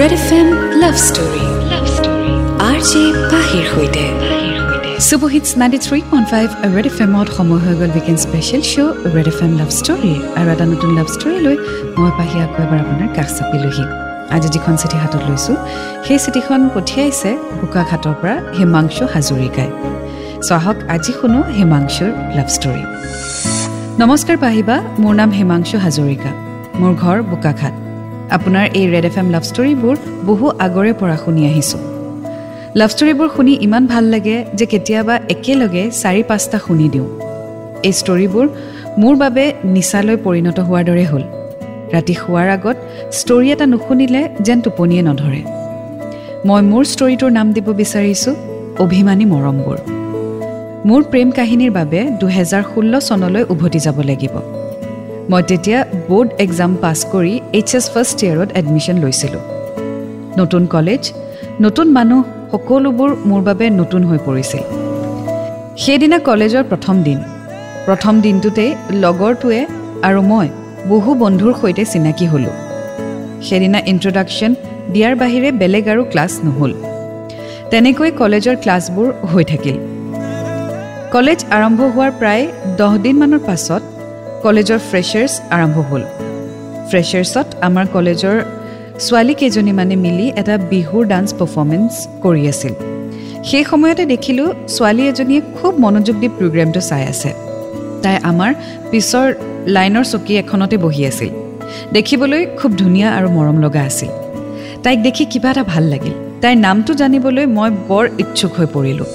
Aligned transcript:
Red 0.00 0.12
F 0.18 0.28
M 0.38 0.48
love 0.82 0.96
story 1.08 1.44
love 1.72 1.84
story 1.96 2.32
R 2.68 2.78
J 2.90 3.02
পাহিৰ 3.32 3.64
সৈতে 3.72 4.04
ninety 5.60 5.78
three 5.86 5.98
point 6.10 6.26
five 6.32 6.48
red 6.76 6.86
F 6.90 6.96
এমত 7.04 7.28
সময় 7.38 7.60
হৈ 7.64 7.74
গ'ল 7.80 7.90
weekend 7.96 8.20
special 8.26 8.62
show' 8.72 8.94
red 9.16 9.28
F 9.32 9.38
M 9.46 9.52
love 9.60 9.70
story 9.78 10.12
আৰু 10.38 10.48
এটা 10.54 10.64
নতুন 10.72 10.90
লাভ 10.98 11.08
ষ্টৰী 11.16 11.38
লৈ 11.46 11.56
মই 11.98 12.10
পাহি 12.18 12.36
আকৌ 12.46 12.58
এবাৰ 12.66 12.78
আপোনাৰ 12.84 13.08
কাষ 13.16 13.28
চাপিলোহি 13.38 13.84
আজি 14.34 14.48
যিখন 14.54 14.74
চিঠি 14.80 14.96
হাতত 15.02 15.22
লৈছোঁ 15.28 15.56
সেই 16.06 16.18
চিঠিখন 16.24 16.60
পঠিয়াইছে 16.74 17.30
বোকাঘাটৰ 17.60 18.14
পৰা 18.20 18.36
হিমাংশু 18.58 19.04
হাজৰিকাই। 19.14 19.70
চ' 20.46 20.52
আহক 20.58 20.78
আজি 20.94 21.12
শুনো 21.18 21.40
হিমাংশুৰ 21.56 22.10
লাভ 22.36 22.48
ষ্টৰী 22.56 22.82
নমস্কাৰ 24.02 24.36
পাহিবা 24.44 24.76
মোৰ 25.02 25.14
নাম 25.20 25.30
হিমাংশু 25.38 25.76
হাজৰিকা। 25.84 26.30
মোৰ 26.80 26.92
ঘৰ 27.02 27.18
বোকাঘাট 27.32 27.74
আপোনাৰ 28.30 28.66
এই 28.74 28.86
ৰেড 28.92 29.04
এফ 29.04 29.18
এম 29.18 29.30
লাভ 29.30 29.42
ষ্টৰীবোৰ 29.42 29.96
বহু 30.24 30.46
আগৰে 30.66 30.92
পৰা 30.92 31.16
শুনি 31.16 31.42
আহিছোঁ। 31.46 31.80
লাভ 32.74 32.90
ষ্টৰীবোৰ 32.90 33.28
শুনি 33.36 33.52
ইমান 33.66 33.86
ভাল 33.86 34.04
লাগে 34.04 34.44
যে 34.54 34.66
কেতিয়াবা 34.66 35.18
একেলগে 35.28 35.90
চাৰি 35.90 36.22
পাঁচটা 36.22 36.58
শুনি 36.58 36.88
দিওঁ। 36.88 37.08
এই 37.82 37.92
ষ্টৰীবোৰ 37.92 38.46
মোৰ 38.98 39.16
বাবে 39.16 39.52
নিচালৈ 39.64 40.16
পৰিণত 40.16 40.58
হোৱাৰ 40.60 40.84
দৰে 40.84 41.04
হ'ল। 41.04 41.22
ৰাতি 41.94 42.14
শোৱাৰ 42.14 42.48
আগত 42.48 42.76
ষ্টৰী 43.12 43.50
এটা 43.52 43.66
নুশুনিলে 43.66 44.28
যেন 44.40 44.60
টোপনিয়ে 44.60 45.02
নধৰে। 45.02 45.42
মই 46.46 46.62
মোৰ 46.62 46.84
ষ্টৰীটোৰ 46.84 47.30
নাম 47.30 47.52
দিব 47.52 47.66
বিচাৰিছোঁ 47.72 48.34
অভিমানী 48.78 49.24
মৰমবোৰ। 49.24 49.78
মোৰ 50.88 51.02
প্ৰেম 51.02 51.30
কাহিনীৰ 51.30 51.70
বাবে 51.70 52.00
দুহেজাৰ 52.20 52.62
ষোল্ল 52.74 52.98
চনলৈ 52.98 53.42
উভতি 53.52 53.78
যাব 53.78 54.00
লাগিব। 54.00 54.55
মই 55.30 55.42
তেতিয়া 55.50 55.78
বৰ্ড 56.10 56.28
এক্সাম 56.44 56.72
পাছ 56.82 56.98
কৰি 57.12 57.34
এইচ 57.58 57.70
এছ 57.78 57.86
ফাৰ্ষ্ট 57.94 58.18
ইয়েৰত 58.26 58.48
এডমিশ্যন 58.60 58.96
লৈছিলোঁ। 59.04 59.42
নতুন 60.40 60.62
কলেজ 60.74 61.02
নতুন 61.64 61.86
মানুহ 61.96 62.20
সকলোবোৰ 62.52 63.10
মোৰ 63.28 63.40
বাবে 63.48 63.66
নতুন 63.80 64.02
হৈ 64.08 64.18
পৰিছিল। 64.26 64.62
সেইদিনা 65.84 66.18
কলেজৰ 66.28 66.64
প্ৰথম 66.70 66.96
দিন। 67.06 67.18
প্ৰথম 67.86 68.14
দিনটোতেই 68.26 68.70
লগৰটোৱে 69.04 69.60
আৰু 70.08 70.20
মই 70.30 70.48
বহু 70.92 71.10
বন্ধুৰ 71.22 71.52
সৈতে 71.60 71.84
চিনাকি 71.92 72.26
হ'লোঁ। 72.32 72.54
সেইদিনা 73.46 73.78
ইণ্ট্ৰডাকশ্যন 73.92 74.52
দিয়াৰ 74.92 75.14
বাহিৰে 75.22 75.48
বেলেগ 75.60 75.84
আৰু 75.92 76.02
ক্লাছ 76.12 76.32
নহ'ল। 76.46 76.72
তেনেকৈ 77.70 78.10
কলেজৰ 78.20 78.56
ক্লাছবোৰ 78.64 79.08
হৈ 79.30 79.44
থাকিল। 79.52 79.76
কলেজ 81.14 81.38
আৰম্ভ 81.56 81.80
হোৱাৰ 81.94 82.12
প্ৰায় 82.20 82.44
দহ 82.78 82.92
দিনমানৰ 83.04 83.42
পাছত 83.50 83.82
কলেজৰ 84.44 84.78
ফ্ৰেছাৰ্ছ 84.90 85.32
আৰম্ভ 85.56 85.76
হ'ল। 85.88 86.02
ফ্ৰেছাৰ্ছত 86.88 87.46
আমাৰ 87.68 87.86
কলেজৰ 87.94 88.36
ছোৱালীকেইজনীমানে 89.06 89.96
মিলি 89.96 90.26
এটা 90.40 90.54
বিহুৰ 90.70 91.04
ডান্স 91.12 91.28
পাৰফৰ্মেঞ্চ 91.38 91.92
কৰি 92.24 92.42
আছিল। 92.52 92.74
সেই 93.48 93.64
সময়তে 93.70 94.04
দেখিলোঁ 94.06 94.48
ছোৱালী 94.74 95.02
এজনীয়ে 95.08 95.42
খুব 95.56 95.72
মনোযোগ 95.84 96.16
দি 96.22 96.28
প্ৰগ্ৰেমটো 96.28 96.80
চাই 96.80 97.04
আছে। 97.12 97.30
তাই 98.02 98.16
আমাৰ 98.30 98.50
পিছৰ 98.90 99.26
লাইনৰ 99.66 100.04
চকী 100.12 100.32
এখনতে 100.36 100.76
বহি 100.76 101.02
আছিল। 101.06 101.30
দেখিবলৈ 101.92 102.42
খুব 102.58 102.70
ধুনীয়া 102.76 103.08
আৰু 103.18 103.28
মৰম 103.28 103.56
লগা 103.64 103.82
আছিল। 103.82 104.10
তাইক 104.82 104.98
দেখি 105.02 105.24
কিবা 105.24 105.50
এটা 105.50 105.62
ভাল 105.62 105.84
লাগিল। 105.84 106.14
তাইৰ 106.40 106.56
নামটো 106.56 106.92
জানিবলৈ 106.94 107.46
মই 107.46 107.70
বৰ 107.88 108.04
ইচ্ছুক 108.18 108.52
হৈ 108.58 108.66
পৰিলোঁ। 108.74 109.08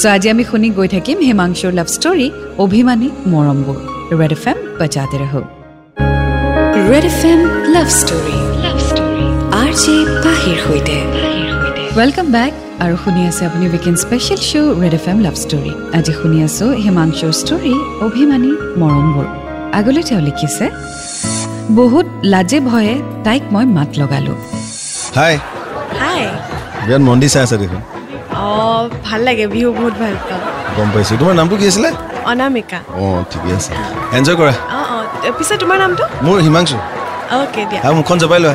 চ' 0.00 0.06
আজি 0.06 0.30
আমি 0.30 0.44
শুনি 0.44 0.68
গৈ 0.70 0.88
থাকিম 0.88 1.18
হিমাংশুৰ 1.18 1.72
লাভ 1.72 1.86
ষ্টৰী 1.86 2.30
অভিমানী 2.58 3.08
মৰমবোৰ। 3.26 3.97
Red 4.10 4.32
F 4.32 4.44
M 7.30 7.40
love 7.74 7.88
story 8.00 8.36
love 8.64 8.78
story 8.88 9.24
R 9.60 9.70
J 9.82 9.96
পাহিৰ 10.24 10.56
সৈতে 10.66 10.96
ৱেলকাম 11.98 12.26
বেক 12.36 12.52
আৰু 12.84 12.94
শুনি 13.04 13.20
আছে 13.30 13.42
আপুনি 13.48 13.64
weekend 13.72 13.98
special 14.04 14.40
show' 14.48 14.72
red 14.82 14.94
F 14.98 15.06
M 15.12 15.18
love 15.26 15.36
story 15.44 15.72
আজি 15.98 16.12
শুনি 16.20 16.38
আছোঁ 16.46 16.68
হিমাংশুৰ 16.84 17.32
ষ্টৰী 17.42 17.74
অভিমানী 18.06 18.52
মৰমবোৰ 18.80 19.26
আগলৈ 19.78 20.02
তেওঁ 20.08 20.22
লিখিছে 20.28 20.66
বহুত 21.78 22.06
লাজে 22.32 22.58
ভয়ে 22.70 22.94
তাইক 23.26 23.42
মই 23.54 23.64
মাত 23.76 23.90
লগালোঁ 24.00 24.36
হাই 25.18 25.34
হাই 26.02 26.20
বিৰাট 26.86 27.02
মন্দিৰ 27.08 27.30
চাই 27.34 27.42
আছে 27.46 27.56
দেখোন 27.62 27.80
অঁ 28.40 28.84
ভাল 29.06 29.20
লাগে 29.28 29.44
বিহু 29.54 29.68
বহুত 29.78 29.94
ভাল 30.02 30.14
পাওঁ। 30.28 30.42
গম 30.76 30.88
পাইছোঁ। 30.94 31.16
তোমাৰ 31.20 31.34
নামটো 31.40 31.54
কি 31.60 31.66
আছিলে? 31.70 31.90
অনামিকা। 32.30 32.78
অঁ 33.02 33.20
ঠিকে 33.30 33.50
আছে। 33.58 33.72
এনজয় 34.16 34.36
কৰা। 34.40 34.54
অঁ 34.78 34.84
অঁ 34.94 35.32
পিছে 35.38 35.54
তোমাৰ 35.62 35.78
নামটো? 35.82 36.04
মোৰ 36.24 36.36
হিমাংশু। 36.46 36.78
অ'কে 37.38 37.62
দিয়া। 37.70 37.80
আৰু 37.86 37.94
মুখখন 37.98 38.16
জপাই 38.22 38.40
লোৱা। 38.44 38.54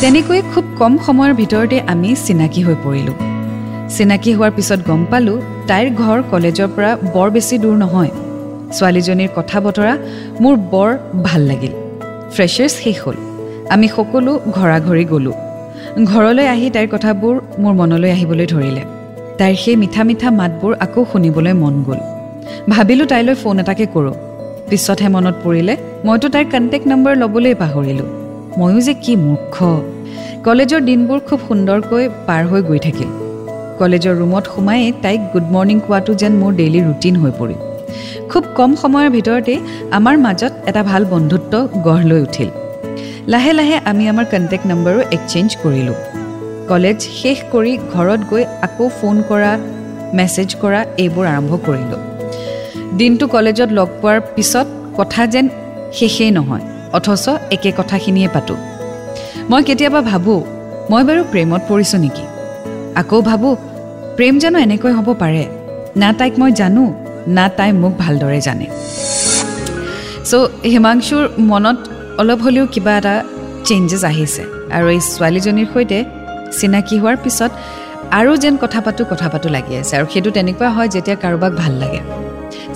তেনেকৈ 0.00 0.40
খুব 0.52 0.64
কম 0.80 0.92
সময়ৰ 1.06 1.32
ভিতৰতে 1.40 1.76
আমি 1.92 2.10
চিনাকি 2.26 2.60
হৈ 2.66 2.76
পৰিলোঁ। 2.84 3.16
চিনাকি 3.96 4.30
হোৱাৰ 4.36 4.52
পিছত 4.56 4.80
গম 4.88 5.00
পালোঁ 5.10 5.38
তাইৰ 5.68 5.88
ঘৰ 6.02 6.18
কলেজৰ 6.32 6.68
পৰা 6.76 6.90
বৰ 7.14 7.28
বেছি 7.34 7.54
দূৰ 7.62 7.76
নহয়। 7.84 8.12
ছোৱালীজনীৰ 8.76 9.30
কথা 9.38 9.58
বতৰা 9.66 9.94
মোৰ 10.42 10.54
বৰ 10.72 10.90
ভাল 11.26 11.42
লাগিল। 11.50 11.72
ফ্ৰেছাৰ্ছ 12.34 12.74
শেষ 12.82 12.96
হ'ল। 13.04 13.16
আমি 13.74 13.86
সকলো 13.96 14.32
ঘৰা 14.56 14.78
ঘৰি 14.88 15.04
গ'লোঁ। 15.12 15.36
ঘৰলৈ 16.12 16.46
আহি 16.54 16.66
তাইৰ 16.74 16.88
কথাবোৰ 16.94 17.34
মোৰ 17.62 17.72
মনলৈ 17.80 18.10
আহিবলৈ 18.16 18.46
ধৰিলে। 18.54 18.82
তাইৰ 19.40 19.56
সেই 19.62 19.76
মিঠা 19.82 20.02
মিঠা 20.08 20.28
মাতবোৰ 20.40 20.72
আকৌ 20.84 21.00
শুনিবলৈ 21.12 21.52
মন 21.62 21.74
গ'ল। 21.86 22.00
ভাবিলোঁ 22.72 23.06
তাইলৈ 23.12 23.34
ফোন 23.42 23.56
এটাকে 23.62 23.86
কৰোঁ। 23.94 24.14
পিছতহে 24.68 25.08
মনত 25.14 25.36
পৰিলে 25.44 25.74
মইতো 26.06 26.26
তাইৰ 26.34 26.46
কণ্টেক্ট 26.52 26.86
নম্বৰ 26.92 27.12
ল'বলৈ 27.22 27.54
পাহৰিলোঁ। 27.62 28.08
ময়ো 28.58 28.80
যে 28.86 28.94
কি 29.04 29.12
মূৰ্খ। 29.24 29.56
কলেজৰ 30.46 30.80
দিনবোৰ 30.88 31.18
খুব 31.28 31.38
সুন্দৰকৈ 31.48 32.04
পাৰ 32.28 32.42
হৈ 32.50 32.60
গৈ 32.62 32.78
থাকিল। 32.86 33.08
কলেজৰ 33.78 34.14
ৰুমত 34.20 34.44
সোমায়েই 34.54 34.92
তাইক 35.02 35.20
গুড 35.32 35.46
মৰ্ণিং 35.54 35.78
কোৱাটো 35.86 36.12
যেন 36.14 36.32
মোৰ 36.32 36.52
ডেইলি 36.60 36.80
ৰুটিন 36.88 37.14
হৈ 37.16 37.32
পৰিল। 37.40 37.60
খুব 38.30 38.42
কম 38.58 38.70
সময়ৰ 38.82 39.08
ভিতৰতেই 39.16 39.58
আমাৰ 39.98 40.14
মাজত 40.18 40.52
এটা 40.70 40.82
ভাল 40.82 41.02
বন্ধুত্ব 41.04 41.52
গঢ় 41.86 42.04
লৈ 42.10 42.20
উঠিল। 42.26 42.50
লাহে 43.32 43.52
লাহে 43.58 43.76
আমি 43.90 44.04
আমাৰ 44.12 44.26
কণ্টেক্ট 44.32 44.64
নম্বৰো 44.66 45.00
এক্সেঞ্জ 45.16 45.48
কৰিলোঁ। 45.62 45.98
কলেজ 46.70 46.98
শেষ 47.20 47.38
কৰি 47.52 47.72
ঘৰত 47.94 48.20
গৈ 48.30 48.42
আকৌ 48.66 48.86
ফোন 48.98 49.16
কৰা 49.30 49.52
মেছেজ 50.18 50.50
কৰা 50.62 50.80
এইবোৰ 51.02 51.26
আৰম্ভ 51.34 51.52
কৰিলোঁ। 51.66 52.00
দিনটো 52.98 53.24
কলেজত 53.34 53.70
লগ 53.78 53.88
পোৱাৰ 54.00 54.18
পিছত 54.34 54.66
কথা 54.98 55.22
যেন 55.32 55.46
শেষেই 55.98 56.30
নহয় 56.38 56.64
অথচ 56.98 57.24
একে 57.54 57.70
কথাখিনিয়ে 57.78 58.28
পাতোঁ। 58.34 58.58
মই 59.50 59.62
কেতিয়াবা 59.68 60.00
ভাবোঁ 60.10 60.40
মই 60.90 61.02
বাৰু 61.08 61.22
প্ৰেমত 61.32 61.62
পৰিছোঁ 61.70 61.98
নেকি? 62.04 62.24
আকৌ 63.00 63.18
ভাবোঁ 63.28 63.54
প্ৰেম 64.16 64.34
জানো 64.42 64.58
এনেকৈ 64.66 64.92
হ'ব 64.98 65.08
পাৰে? 65.22 65.44
না 66.00 66.08
তাইক 66.18 66.34
মই 66.40 66.50
জানো 66.60 66.84
না 67.36 67.44
তাই 67.56 67.70
মোক 67.82 67.92
ভালদৰে 68.02 68.40
জানে। 68.46 68.66
চ' 70.30 70.48
হিমাংশুৰ 70.72 71.24
মনত 71.50 71.78
অলপ 72.20 72.40
হ'লেও 72.44 72.66
কিবা 72.74 72.92
এটা 72.98 73.14
চেঞ্জেছ 73.66 74.02
আহিছে। 74.10 74.42
আৰু 74.76 74.86
এই 74.94 75.00
ছোৱালীজনীৰ 75.12 75.68
সৈতে 75.74 75.98
চিনাকি 76.58 76.96
হোৱাৰ 77.02 77.16
পিছত 77.24 77.52
আৰু 78.18 78.32
যেন 78.42 78.54
কথা 78.62 78.80
পাতোঁ 78.86 79.04
কথা 79.12 79.26
পাতোঁ 79.32 79.50
লাগি 79.56 79.74
আছে 79.80 79.92
আৰু 79.98 80.06
সেইটো 80.12 80.30
তেনেকুৱা 80.36 80.68
হয় 80.76 80.88
যেতিয়া 80.94 81.16
কাৰোবাক 81.24 81.52
ভাল 81.62 81.72
লাগে। 81.82 82.00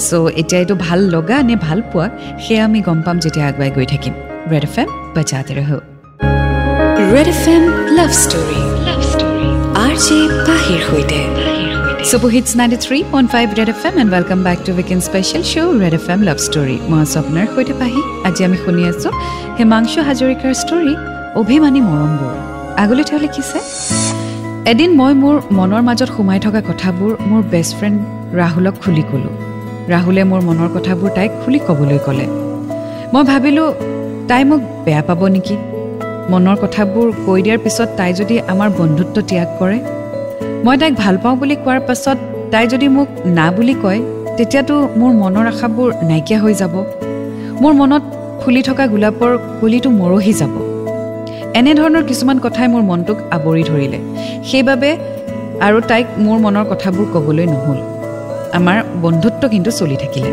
চ' 0.07 0.31
এতিয়া 0.41 0.59
এইটো 0.63 0.75
ভাল 0.87 1.01
লগা 1.15 1.37
নে 1.49 1.55
ভাল 1.67 1.79
পোৱা 1.93 2.07
সেয়া 2.45 2.63
আমি 2.69 2.81
গম 2.89 2.99
পাম 3.07 3.17
যেতিয়া 3.25 3.45
আগুৱাই 3.51 3.71
গৈ 3.77 3.87
থাকিম। 3.93 4.15
ৰেড 4.53 4.65
এফ 4.69 4.77
এম 4.83 4.89
বজাতে 5.17 5.53
ৰহো। 5.59 5.79
Red 7.15 7.29
F 7.35 7.45
M 7.55 7.65
love 7.99 8.11
story 8.23 8.61
love 8.89 9.01
story 9.13 9.49
R 9.85 9.95
J 10.07 10.19
পাহিৰ 10.49 10.81
সৈতে। 10.89 11.21
Super hits 12.11 12.51
ninety 12.61 12.79
three 12.85 12.99
point 13.13 13.29
five 13.35 13.47
red 13.59 13.71
F 13.75 13.83
M 13.89 13.95
and 14.03 14.11
welcome 14.15 14.41
back 14.49 14.59
to 14.67 14.71
weekend 14.79 15.03
special 15.09 15.43
show' 15.53 15.75
red 15.83 15.95
F 16.01 16.07
M 16.15 16.21
love 16.29 16.39
story 16.47 16.77
মই 16.91 16.99
আছোঁ 17.05 17.19
আপোনাৰ 17.23 17.47
সৈতে 17.55 17.75
পাহি 17.81 18.01
আজি 18.29 18.41
আমি 18.49 18.57
শুনি 18.65 18.83
আছোঁ 18.93 19.13
হিমাংশু 19.59 20.01
হাজৰিকাৰ 20.09 20.53
ষ্টৰী 20.63 20.93
অভিমানী 21.41 21.81
মৰমবোৰ। 21.89 22.54
আগলৈ 22.83 23.05
তেওঁ 23.09 23.21
লিখিছে 23.25 23.59
এদিন 24.73 24.91
মই 25.01 25.13
মোৰ 25.23 25.37
মনৰ 25.59 25.83
মাজত 25.89 26.11
সোমাই 26.17 26.39
থকা 26.45 26.61
কথাবোৰ 26.71 27.13
মোৰ 27.31 27.43
বেষ্ট 27.53 27.73
ফ্ৰেণ্ড 27.79 27.99
ৰাহুলক 28.41 28.75
খুলি 28.83 29.05
ক'লোঁ। 29.11 29.35
ৰাহুলে 29.93 30.23
মোৰ 30.31 30.41
মনৰ 30.49 30.69
কথাবোৰ 30.77 31.09
তাইক 31.17 31.33
খুলি 31.43 31.59
ক'বলৈ 31.69 31.99
ক'লে। 32.07 32.27
মই 33.13 33.23
ভাবিলোঁ 33.31 33.69
তাই 34.29 34.43
মোক 34.51 34.61
বেয়া 34.85 35.03
পাব 35.09 35.21
নেকি? 35.35 35.57
মনৰ 36.33 36.57
কথাবোৰ 36.65 37.07
কৈ 37.27 37.39
দিয়াৰ 37.45 37.61
পিছত 37.65 37.89
তাই 37.99 38.11
যদি 38.21 38.35
আমাৰ 38.53 38.69
বন্ধুত্ব 38.79 39.17
ত্যাগ 39.29 39.49
কৰে 39.59 39.79
মই 40.65 40.77
তাইক 40.81 40.95
ভাল 41.03 41.15
পাওঁ 41.23 41.35
বুলি 41.41 41.55
কোৱাৰ 41.65 41.81
পাছত 41.89 42.19
তাই 42.53 42.65
যদি 42.73 42.87
মোক 42.97 43.09
না 43.39 43.47
বুলি 43.57 43.75
কয় 43.83 44.01
তেতিয়াতো 44.37 44.75
মোৰ 45.01 45.13
মনৰ 45.23 45.47
আশাবোৰ 45.53 45.89
নাইকিয়া 46.11 46.39
হৈ 46.45 46.55
যাব। 46.61 46.75
মোৰ 47.63 47.73
মনত 47.81 48.03
ফুলি 48.41 48.61
থকা 48.69 48.85
গোলাপৰ 48.93 49.31
কলিটো 49.61 49.89
মৰহি 50.01 50.35
যাব। 50.43 50.55
এনেধৰণৰ 51.61 52.05
কিছুমান 52.11 52.39
কথাই 52.45 52.69
মোৰ 52.73 52.83
মনটোক 52.91 53.19
আৱৰি 53.37 53.63
ধৰিলে। 53.71 53.99
সেইবাবে 54.49 54.91
আৰু 55.67 55.79
তাইক 55.91 56.07
মোৰ 56.25 56.39
মনৰ 56.45 56.65
কথাবোৰ 56.73 57.07
ক'বলৈ 57.15 57.47
নহ'ল। 57.53 57.79
আমাৰ 58.59 58.77
বন্ধুত্ব 59.05 59.43
কিন্তু 59.55 59.71
চলি 59.79 59.97
থাকিলে। 60.03 60.31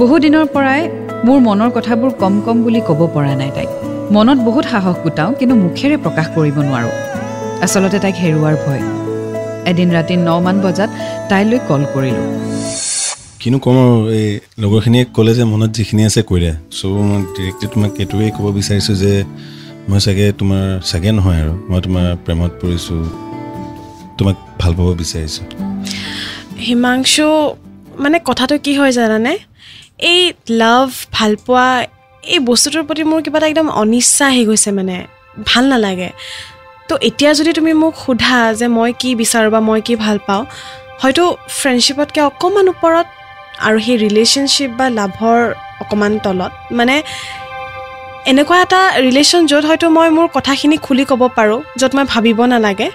বহুদিনৰ 0.00 0.46
পৰাই 0.54 0.82
মোৰ 1.26 1.38
মনৰ 1.48 1.70
কথাবোৰ 1.76 2.10
কম 2.22 2.34
কম 2.46 2.56
বুলি 2.64 2.80
ক'ব 2.88 3.00
পৰা 3.14 3.32
নাই 3.40 3.50
তাইক। 3.56 3.70
মনত 4.16 4.38
বহুত 4.48 4.64
সাহস 4.72 4.96
গোটাওঁ 5.04 5.32
কিন্তু 5.38 5.54
মুখেৰে 5.64 5.96
প্ৰকাশ 6.04 6.26
কৰিব 6.36 6.56
নোৱাৰোঁ। 6.68 6.94
আচলতে 7.64 7.98
তাইক 8.04 8.16
হেৰুৱাৰ 8.24 8.54
ভয়। 8.64 8.82
এদিন 9.70 9.88
ৰাতি 9.96 10.14
নমান 10.28 10.56
বজাত 10.64 10.90
তাইলৈ 11.30 11.58
কল 11.68 11.82
কৰিলোঁ। 11.94 12.26
কিনো 13.40 13.58
ক'ম 13.64 13.76
আৰু 13.84 13.96
এই 14.18 14.28
লগৰখিনিয়ে 14.62 15.04
ক'লে 15.16 15.32
যে 15.38 15.44
মনত 15.52 15.70
যিখিনি 15.78 16.02
আছে 16.08 16.20
কৈ 16.28 16.38
দিয়া 16.42 16.54
চ' 16.76 16.82
মই 17.08 17.18
ডিৰেক্টলি 17.34 17.66
তোমাক 17.72 17.92
এইটোৱেই 18.02 18.30
ক'ব 18.36 18.46
বিচাৰিছোঁ 18.58 18.96
যে 19.02 19.14
মই 19.88 20.00
চাগে 20.04 20.26
তোমাৰ 20.40 20.64
চাগে 20.90 21.10
নহয় 21.18 21.38
আৰু। 21.42 21.54
মই 21.70 21.80
তোমাৰ 21.86 22.06
প্ৰেমত 22.24 22.52
পৰিছোঁ। 22.60 23.00
তোমাক 24.18 24.36
ভাল 24.60 24.72
পাব 24.78 24.88
বিচাৰিছোঁ। 25.00 25.44
হিমাংশু 26.66 27.28
মানে 27.98 28.16
কথাটো 28.28 28.54
কি 28.64 28.72
হয় 28.78 28.92
জানানে? 28.92 29.32
এই 30.12 30.20
লাভ 30.62 30.88
ভালপোৱা 31.12 31.66
এই 32.24 32.38
বস্তুটোৰ 32.48 32.82
প্ৰতি 32.88 33.02
মোৰ 33.10 33.20
কিবা 33.24 33.38
এটা 33.38 33.46
একদম 33.52 33.68
অনিচ্ছা 33.82 34.24
আহি 34.26 34.42
গৈছে 34.44 34.70
মানে। 34.78 34.96
ভাল 35.46 35.64
নালাগে। 35.72 36.10
তো 36.88 36.94
এতিয়া 37.08 37.30
যদি 37.34 37.50
তুমি 37.52 37.72
মোক 37.82 37.94
সোধা 38.04 38.38
যে 38.60 38.66
মই 38.78 38.90
কি 39.00 39.10
বিচাৰোঁ 39.20 39.50
বা 39.54 39.60
মই 39.68 39.80
কি 39.86 39.94
ভাল 40.04 40.16
পাওঁ 40.26 40.42
হয়তো 41.02 41.24
ফ্ৰেণ্ডশ্বিপতকৈ 41.58 42.20
অকণমান 42.30 42.66
ওপৰত 42.74 43.06
আৰু 43.66 43.76
সেই 43.86 43.96
ৰিলেশ্যনশ্বিপ 44.04 44.70
বা 44.78 44.86
লাভৰ 44.98 45.40
অকণমান 45.82 46.12
তলত 46.24 46.52
মানে 46.72 46.94
এনেকুৱা 48.28 48.56
এটা 48.64 48.80
ৰিলেশ্যন 49.06 49.42
য'ত 49.50 49.64
হয়তো 49.70 49.86
মই 49.96 50.08
মোৰ 50.16 50.26
কথাখিনি 50.36 50.76
খুলি 50.86 51.04
ক'ব 51.10 51.22
পাৰোঁ 51.36 51.60
য'ত 51.80 51.92
মই 51.96 52.04
ভাবিব 52.12 52.40
নালাগে। 52.52 52.88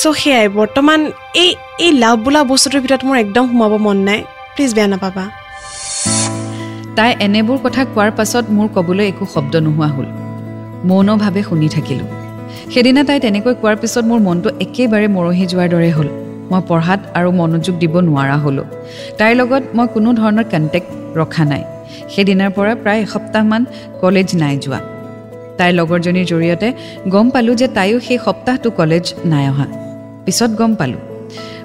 চ' 0.00 0.14
সেয়াই 0.20 0.48
বৰ্তমান 0.58 1.00
এই 1.42 1.50
এই 1.84 1.90
লাভ 2.02 2.16
বোলা 2.24 2.40
বস্তুটোৰ 2.50 2.80
ভিতৰত 2.84 3.02
মোৰ 3.08 3.16
একদম 3.24 3.44
সোমাব 3.50 3.72
মন 3.86 3.98
নাই। 4.08 4.20
প্লিজ 4.54 4.70
বেয়া 4.76 4.88
নাপাবা। 4.92 5.24
তাই 6.96 7.10
এনেবোৰ 7.26 7.58
কথা 7.64 7.82
কোৱাৰ 7.94 8.10
পাছত 8.18 8.44
মোৰ 8.56 8.66
ক'বলৈ 8.76 9.06
একো 9.12 9.24
শব্দ 9.34 9.54
নোহোৱা 9.66 9.88
হ'ল। 9.94 10.06
মৌনভাৱে 10.88 11.42
শুনি 11.48 11.68
থাকিলোঁ। 11.76 12.08
সেইদিনা 12.72 13.02
তাই 13.08 13.18
তেনেকৈ 13.24 13.54
কোৱাৰ 13.60 13.76
পিছত 13.82 14.04
মোৰ 14.10 14.20
মনটো 14.26 14.48
একেবাৰে 14.64 15.06
মৰহি 15.16 15.44
যোৱাৰ 15.52 15.68
দৰে 15.74 15.90
হ'ল। 15.96 16.08
মই 16.50 16.60
পঢ়াত 16.68 17.00
আৰু 17.18 17.28
মনোযোগ 17.40 17.74
দিব 17.82 17.94
নোৱাৰা 18.08 18.36
হ'লোঁ। 18.44 18.66
তাইৰ 19.18 19.34
লগত 19.40 19.62
মই 19.76 19.86
কোনো 19.94 20.08
ধৰণৰ 20.20 20.44
কণ্টেক্ট 20.52 20.88
ৰখা 21.20 21.44
নাই। 21.52 21.62
সেইদিনাৰ 22.12 22.50
পৰা 22.56 22.72
প্ৰায় 22.82 23.00
এসপ্তাহমান 23.06 23.62
কলেজ 24.02 24.28
নাই 24.42 24.54
যোৱা। 24.64 24.80
তাইৰ 25.58 25.72
লগৰজনীৰ 25.80 26.26
জৰিয়তে 26.32 26.68
গম 27.14 27.26
পালোঁ 27.30 27.54
যে 27.60 27.66
তাইও 27.68 27.98
সেই 28.06 28.18
সপ্তাহটো 28.26 28.68
কলেজ 28.70 29.04
নাই 29.32 29.44
অহা। 29.52 29.66
পিছত 30.24 30.50
গম 30.60 30.72
পালোঁ। 30.74 31.02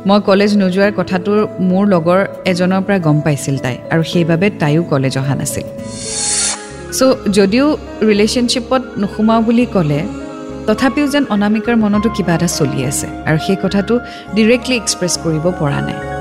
মই 0.08 0.20
কলেজ 0.30 0.52
নোযোৱাৰ 0.62 0.92
কথাটো 1.00 1.32
মোৰ 1.70 1.84
লগৰ 1.94 2.20
এজনৰ 2.52 2.82
পৰা 2.86 2.98
গম 3.08 3.18
পাইছিল 3.26 3.56
তাই 3.58 3.76
আৰু 3.94 4.04
সেইবাবে 4.12 4.48
তাইও 4.62 4.82
কলেজ 4.84 5.14
অহা 5.18 5.36
নাছিল। 5.36 5.66
চ' 6.98 7.18
যদিও 7.38 7.66
ৰিলেশ্যনশ্বিপত 8.10 8.82
নোসোমাওঁ 9.02 9.42
বুলি 9.48 9.66
ক'লে 9.76 10.00
তথাপিও 10.68 11.08
যেন 11.08 11.24
অনামিকাৰ 11.36 11.76
মনতো 11.84 12.10
কিবা 12.16 12.34
এটা 12.38 12.48
চলি 12.60 12.80
আছে 12.90 13.08
আৰু 13.28 13.38
সেই 13.46 13.58
কথাটো 13.64 13.94
ডিৰেক্টলি 14.36 14.76
এক্সপ্ৰেছ 14.82 15.14
কৰিব 15.24 15.46
পৰা 15.60 15.80
নাই। 15.88 16.21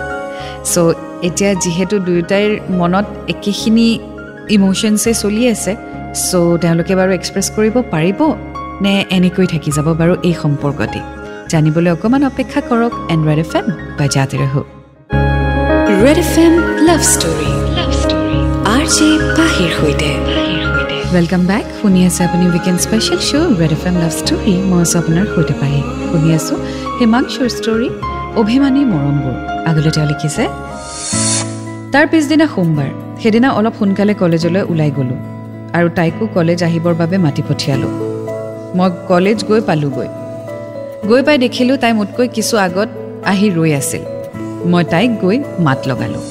চ' 0.65 0.95
এতিয়া 1.29 1.51
যিহেতু 1.65 1.95
দুয়োটাইৰ 2.07 2.51
মনত 2.81 3.07
একেখিনি 3.33 3.89
ইম'শ্যনছেই 4.57 5.17
চলি 5.23 5.43
আছে 5.55 5.73
চ' 6.27 6.57
তেওঁলোকে 6.63 6.95
বাৰু 7.01 7.11
এক্সপ্ৰেছ 7.19 7.47
কৰিব 7.57 7.75
পাৰিব 7.95 8.21
নে 8.85 8.95
এনেকৈ 9.17 9.47
থাকি 9.53 9.71
যাব 9.77 9.89
বাৰু 10.01 10.15
এই 10.29 10.35
সম্পৰ্কতে। 10.43 11.01
জানিবলৈ 11.53 11.91
অকণমান 11.97 12.23
অপেক্ষা 12.31 12.61
কৰক 12.69 12.93
এণ্ড্ৰইড 13.15 13.39
এফ 13.45 13.53
এম 13.59 13.67
বা 13.99 14.05
জাতি 14.15 14.37
ৰহো। 14.43 14.63
Red 16.03 16.19
F 16.25 16.35
M 16.45 16.55
love 16.89 17.01
story. 17.13 17.49
Love 17.79 17.91
story. 18.03 18.39
R 18.75 18.85
J 18.95 19.09
পাহিৰ 19.39 19.71
সৈতে। 19.79 20.11
ৱেলকাম 21.15 21.43
বেক 21.51 21.67
শুনি 21.79 22.01
আছে 22.09 22.21
আপুনি 22.29 22.45
weekend 22.53 22.81
special 22.87 23.21
show' 23.29 23.53
red 23.61 23.73
F 23.77 23.85
M 23.89 23.97
love 24.03 24.13
story. 24.21 24.55
মই 24.71 24.81
আছোঁ 24.85 24.99
আপোনাৰ 25.03 25.27
সৈতে 25.35 25.55
পাহি। 25.61 25.81
শুনি 26.09 26.29
আছোঁ 26.39 26.57
হিমাংশুৰ 26.99 27.49
ষ্টৰী 27.59 27.89
অভিমানী 28.41 28.83
মৰমবোৰ। 28.93 29.50
আগলৈ 29.69 29.91
তেওঁ 29.97 30.07
লিখিছে 30.13 30.45
তাৰ 31.93 32.05
পিছদিনা 32.11 32.47
সোমবাৰ 32.55 32.91
সেইদিনা 33.21 33.49
অলপ 33.59 33.75
সোনকালে 33.79 34.15
কলেজলৈ 34.23 34.63
ওলাই 34.73 34.91
গ'লোঁ 34.99 35.19
আৰু 35.77 35.89
তাইকো 35.99 36.25
কলেজ 36.37 36.61
আহিবৰ 36.69 36.95
বাবে 37.01 37.17
মাতি 37.25 37.43
পঠিয়ালোঁ। 37.49 37.93
মই 38.79 38.89
কলেজ 39.11 39.39
গৈ 39.49 39.61
পালোঁগৈ। 39.69 40.09
গৈ 41.11 41.23
পাই 41.27 41.37
দেখিলোঁ 41.45 41.77
তাই 41.83 41.93
মোতকৈ 41.99 42.27
কিছু 42.37 42.55
আগত 42.67 42.89
আহি 43.33 43.47
ৰৈ 43.59 43.71
আছিল। 43.81 44.03
মই 44.71 44.83
তাইক 44.93 45.11
গৈ 45.23 45.37
মাত 45.67 45.81
লগালোঁ। 45.91 46.23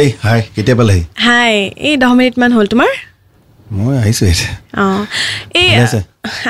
এই 0.00 0.08
হাই 0.24 0.40
কেতিয়া 0.54 0.76
পালেহি? 0.80 1.02
হাই 1.26 1.54
এই 1.88 1.94
দহ 2.02 2.10
মিনিটমান 2.18 2.50
হ'ল 2.56 2.66
তোমাৰ? 2.72 2.90
মই 3.76 3.94
আহিছোঁ 4.02 4.26
এতিয়া। 4.32 4.52
অঁ 4.84 5.02
এই? 5.60 5.68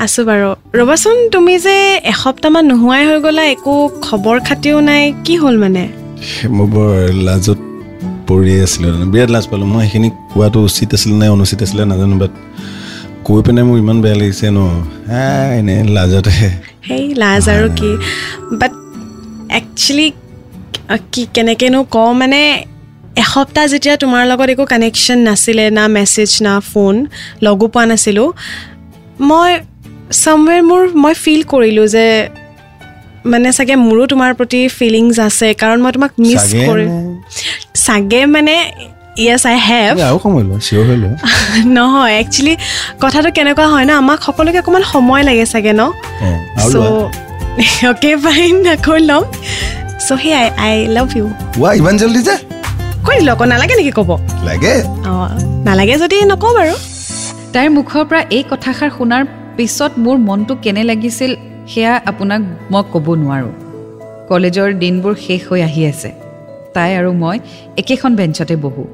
আছোঁ? 0.05 0.23
বাৰু। 0.31 0.49
ৰ'বাচোন 0.81 1.16
তুমি 1.34 1.55
যে 1.66 1.76
এসপ্তাহমান 2.12 2.64
নোহোৱাই 2.70 3.02
হৈ 3.08 3.19
গ'লা 3.26 3.44
একো 3.55 3.75
খবৰ 4.06 4.37
খাতিও 4.46 4.78
নাই 4.88 5.02
কি 5.25 5.34
হ'ল 5.43 5.56
মানে? 5.64 5.84
মই 6.56 6.67
বৰ 6.75 6.90
লাজত 7.26 7.61
পৰি 8.28 8.55
আছিলোঁ 8.64 8.90
বিৰাট 9.12 9.31
লাজ 9.34 9.44
পালোঁ। 9.50 9.67
মই 9.75 9.84
সেইখিনি 9.84 10.08
কোৱাটো 10.32 10.58
উচিত 10.69 10.88
আছিলে 10.96 11.14
নে 11.20 11.26
অনুচিত 11.37 11.61
আছিলে 11.64 11.82
নাজানো 11.90 12.17
বাট 12.22 12.32
কৈ 13.26 13.40
পিনে 13.46 13.62
মোৰ 13.69 13.76
ইমান 13.82 13.99
বেয়া 14.05 14.17
লাগিছে 14.20 14.46
ন। 14.56 14.58
হা 15.11 15.25
এনেই 15.58 15.81
লাজতে। 15.96 16.32
সেই 16.87 17.05
লাজ 17.22 17.44
আৰু 17.55 17.67
কি? 17.78 17.90
বাট 18.61 18.72
একচুৱেলি 19.58 20.06
কি 21.12 21.22
কেনেকৈনো 21.34 21.81
কওঁ 21.94 22.12
মানে 22.20 22.40
এসপ্তাহ 23.23 23.64
যেতিয়া 23.73 23.94
তোমাৰ 24.02 24.23
লগত 24.31 24.49
একো 24.55 24.64
কানেকশ্যন 24.73 25.19
নাছিলে 25.28 25.64
না 25.78 25.84
মেছেজ 25.96 26.31
না 26.46 26.55
ফোন 26.70 26.94
লগো 27.46 27.66
পোৱা 27.75 27.84
নাছিলোঁ 27.90 28.28
মই 29.28 29.50
চামৱেৰ 30.23 30.61
মোৰ 30.70 30.82
মই 31.02 31.14
ফিল 31.25 31.43
কৰিলোঁ 31.52 31.87
যে 31.94 32.06
মানে 33.25 33.49
চাগে 33.52 33.75
মোৰো 33.87 34.02
তোমাৰ 34.12 34.31
প্ৰতি 34.38 34.61
ফিলিংছ 34.78 35.17
আছে 35.20 35.49
কাৰণ 35.62 35.78
মই 35.84 35.90
তোমাক 35.93 36.12
মিছ 36.22 36.43
কৰি 36.69 36.84
নে? 36.88 36.99
চাগে 37.87 38.20
মানে 38.26 38.55
য়েছ 39.19 39.44
আই 39.46 39.56
হেভ 39.69 39.93
নহয় 41.76 42.12
একচুৱেলি 42.20 42.55
কথাটো 43.02 43.28
কেনেকুৱা 43.37 43.67
হয় 43.72 43.84
ন 43.84 43.90
আমাক 44.02 44.19
সকলোকে 44.26 44.58
অকণমান 44.62 44.84
সময় 44.93 45.22
লাগে 45.28 45.44
চাগে 45.52 45.72
ন? 45.72 45.82
চ' 46.70 46.76
অ'কে 47.90 48.12
ফাইন 48.25 48.55
আকৌ 48.75 48.96
ল'ম। 49.08 49.23
চ' 50.06 50.19
সেয়াই 50.23 50.46
আই 50.64 50.75
লাভ 50.96 51.08
ইউ 51.16 51.26
ৱা 51.62 51.70
ইমান 51.81 51.94
জল্দি 51.99 52.20
যে? 52.28 52.34
কৈ 53.06 53.14
দিলোঁ 53.19 53.32
আকৌ 53.32 53.44
নালাগে 53.44 53.75
নেকি 53.81 53.93
ক'ব? 53.99 54.11
লাগে। 54.44 54.75
অঁ 55.11 55.28
নালাগে 55.66 55.94
যদি 56.02 56.16
নকওঁ 56.32 56.52
বাৰু। 56.58 56.75
তাইৰ 57.52 57.69
মুখৰ 57.76 58.02
পৰা 58.08 58.20
এই 58.37 58.43
কথাষাৰ 58.50 58.90
শুনাৰ 58.99 59.23
পিছত 59.56 59.93
মোৰ 60.05 60.16
মনটো 60.28 60.55
কেনে 60.64 60.82
লাগিছিল 60.90 61.30
সেয়া 61.74 61.92
আপোনাক 62.10 62.40
মই 62.72 62.82
ক'ব 62.92 63.06
নোৱাৰোঁ। 63.22 63.52
কলেজৰ 64.28 64.68
দিনবোৰ 64.82 65.14
শেষ 65.26 65.40
হৈ 65.48 65.60
আহি 65.62 65.82
আছে। 65.86 66.10
তাই 66.74 66.90
আৰু 66.96 67.12
মই 67.12 67.38
একেখন 67.80 68.16
বেঞ্চতে 68.16 68.56
বহোঁ। 68.56 68.86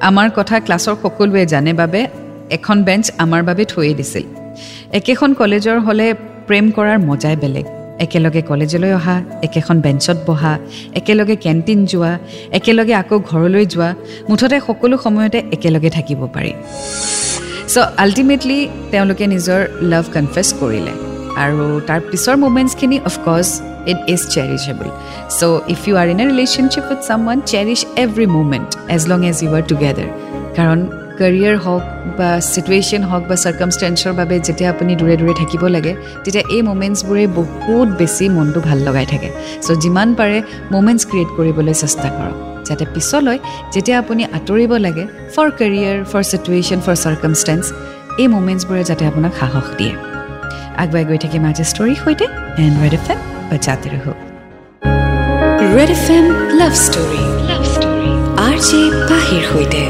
আমাৰ 0.00 0.30
কথা 0.36 0.60
ক্লাছৰ 0.60 0.96
সকলোৱে 1.02 1.46
জানে 1.46 1.72
বাবে 1.72 2.06
এখন 2.50 2.82
বেঞ্চ 2.82 3.10
আমাৰ 3.18 3.42
বাবে 3.42 3.64
থৈয়ে 3.64 3.94
দিছিল। 3.94 4.26
একেখন 4.92 5.34
কলেজৰ 5.34 5.78
হ'লে 5.78 6.14
প্ৰেম 6.46 6.70
কৰাৰ 6.76 6.98
মজাই 6.98 7.36
বেলেগ। 7.36 7.66
একেলগে 7.98 8.42
কলেজলৈ 8.42 8.92
অহা 8.92 9.16
একেখন 9.42 9.80
বেঞ্চত 9.80 10.18
বহা 10.26 10.58
একেলগে 10.94 11.36
কেণ্টিন 11.36 11.86
যোৱা 11.86 12.18
একেলগে 12.52 12.94
আকৌ 12.94 13.16
ঘৰলৈ 13.30 13.64
যোৱা 13.66 13.94
মুঠতে 14.28 14.60
সকলো 14.60 14.96
সময়তে 14.98 15.38
একেলগে 15.52 15.90
থাকিব 15.90 16.20
পাৰি। 16.34 16.52
চ' 17.68 17.76
আল্টিমেটলি 17.96 18.68
তেওঁলোকে 18.90 19.24
নিজৰ 19.26 19.60
লাভ 19.92 20.04
কনফেছ 20.14 20.48
কৰিলে। 20.60 21.13
আৰু 21.42 21.64
তাৰ 21.88 22.00
পিছৰ 22.10 22.36
মুমেণ্টছখিনি 22.44 22.96
of course 23.10 23.48
it 23.90 23.98
is 24.14 24.20
cherishable 24.34 24.88
so' 25.38 25.42
if 25.74 25.80
you 25.88 25.94
are 26.02 26.08
in 26.12 26.18
a 26.22 26.26
relationship 26.32 26.84
with 26.90 27.00
someone 27.26 27.38
cherish 27.52 27.80
every 28.04 28.26
moment 28.36 28.68
as 28.94 29.02
long 29.10 29.18
as 29.30 29.36
you 29.44 29.50
are 29.58 29.64
together 29.70 30.08
কাৰণ 30.58 30.78
কেৰিয়াৰ 31.18 31.56
হওক 31.64 31.84
বা 32.18 32.30
ছিটুৱেশ্যন 32.52 33.02
হওক 33.10 33.22
বা 33.30 33.36
চাৰ্কামষ্টেঞ্চৰ 33.44 34.12
বাবে 34.20 34.36
যেতিয়া 34.46 34.68
আপুনি 34.74 34.92
দূৰে 35.00 35.14
দূৰে 35.20 35.34
থাকিব 35.40 35.62
লাগে 35.76 35.92
তেতিয়া 36.24 36.44
এই 36.56 36.62
মুমেণ্টছবোৰে 36.70 37.24
বহুত 37.38 37.88
বেছি 38.00 38.24
মনটো 38.36 38.60
ভাল 38.68 38.78
লগাই 38.88 39.06
থাকে 39.12 39.28
চ' 39.64 39.78
যিমান 39.84 40.08
পাৰে 40.18 40.38
মুমেণ্টছ 40.74 41.02
ক্ৰিয়েট 41.10 41.30
কৰিবলৈ 41.36 41.74
চেষ্টা 41.82 42.08
কৰক 42.16 42.36
যাতে 42.68 42.84
পিছলৈ 42.94 43.38
যেতিয়া 43.74 43.96
আপুনি 44.02 44.22
আঁতৰিব 44.36 44.72
লাগে 44.86 45.04
for 45.34 45.48
career 45.60 45.96
for 46.10 46.22
situation 46.30 46.78
for 46.86 46.96
circumstance 47.04 47.64
এই 48.22 48.28
মুমেণ্টছবোৰে 48.34 48.82
যাতে 48.90 49.02
আপোনাক 49.10 49.32
সাহস 49.40 49.66
দিয়ে 49.78 50.13
আগুৱাই 50.82 51.04
গৈ 51.10 51.18
থাকিম 51.24 51.42
আজি 51.50 51.64
ষ্টৰীৰ 51.72 51.98
সৈতে 52.02 52.26
এণ্ড 52.64 52.76
ৰেড 52.82 52.94
এফ 52.98 53.06
এম 53.12 53.18
বা 53.48 53.56
জাতি 53.66 53.88
ৰহো 53.94 54.12
red 55.76 55.90
F 55.96 56.06
M 56.16 56.26
love 56.60 56.72
story 56.86 57.22
love 57.50 57.62
story 57.74 58.10
R 58.46 58.56
J 58.66 58.80
পাহিৰ 59.10 59.42
সৈতে। 59.50 59.82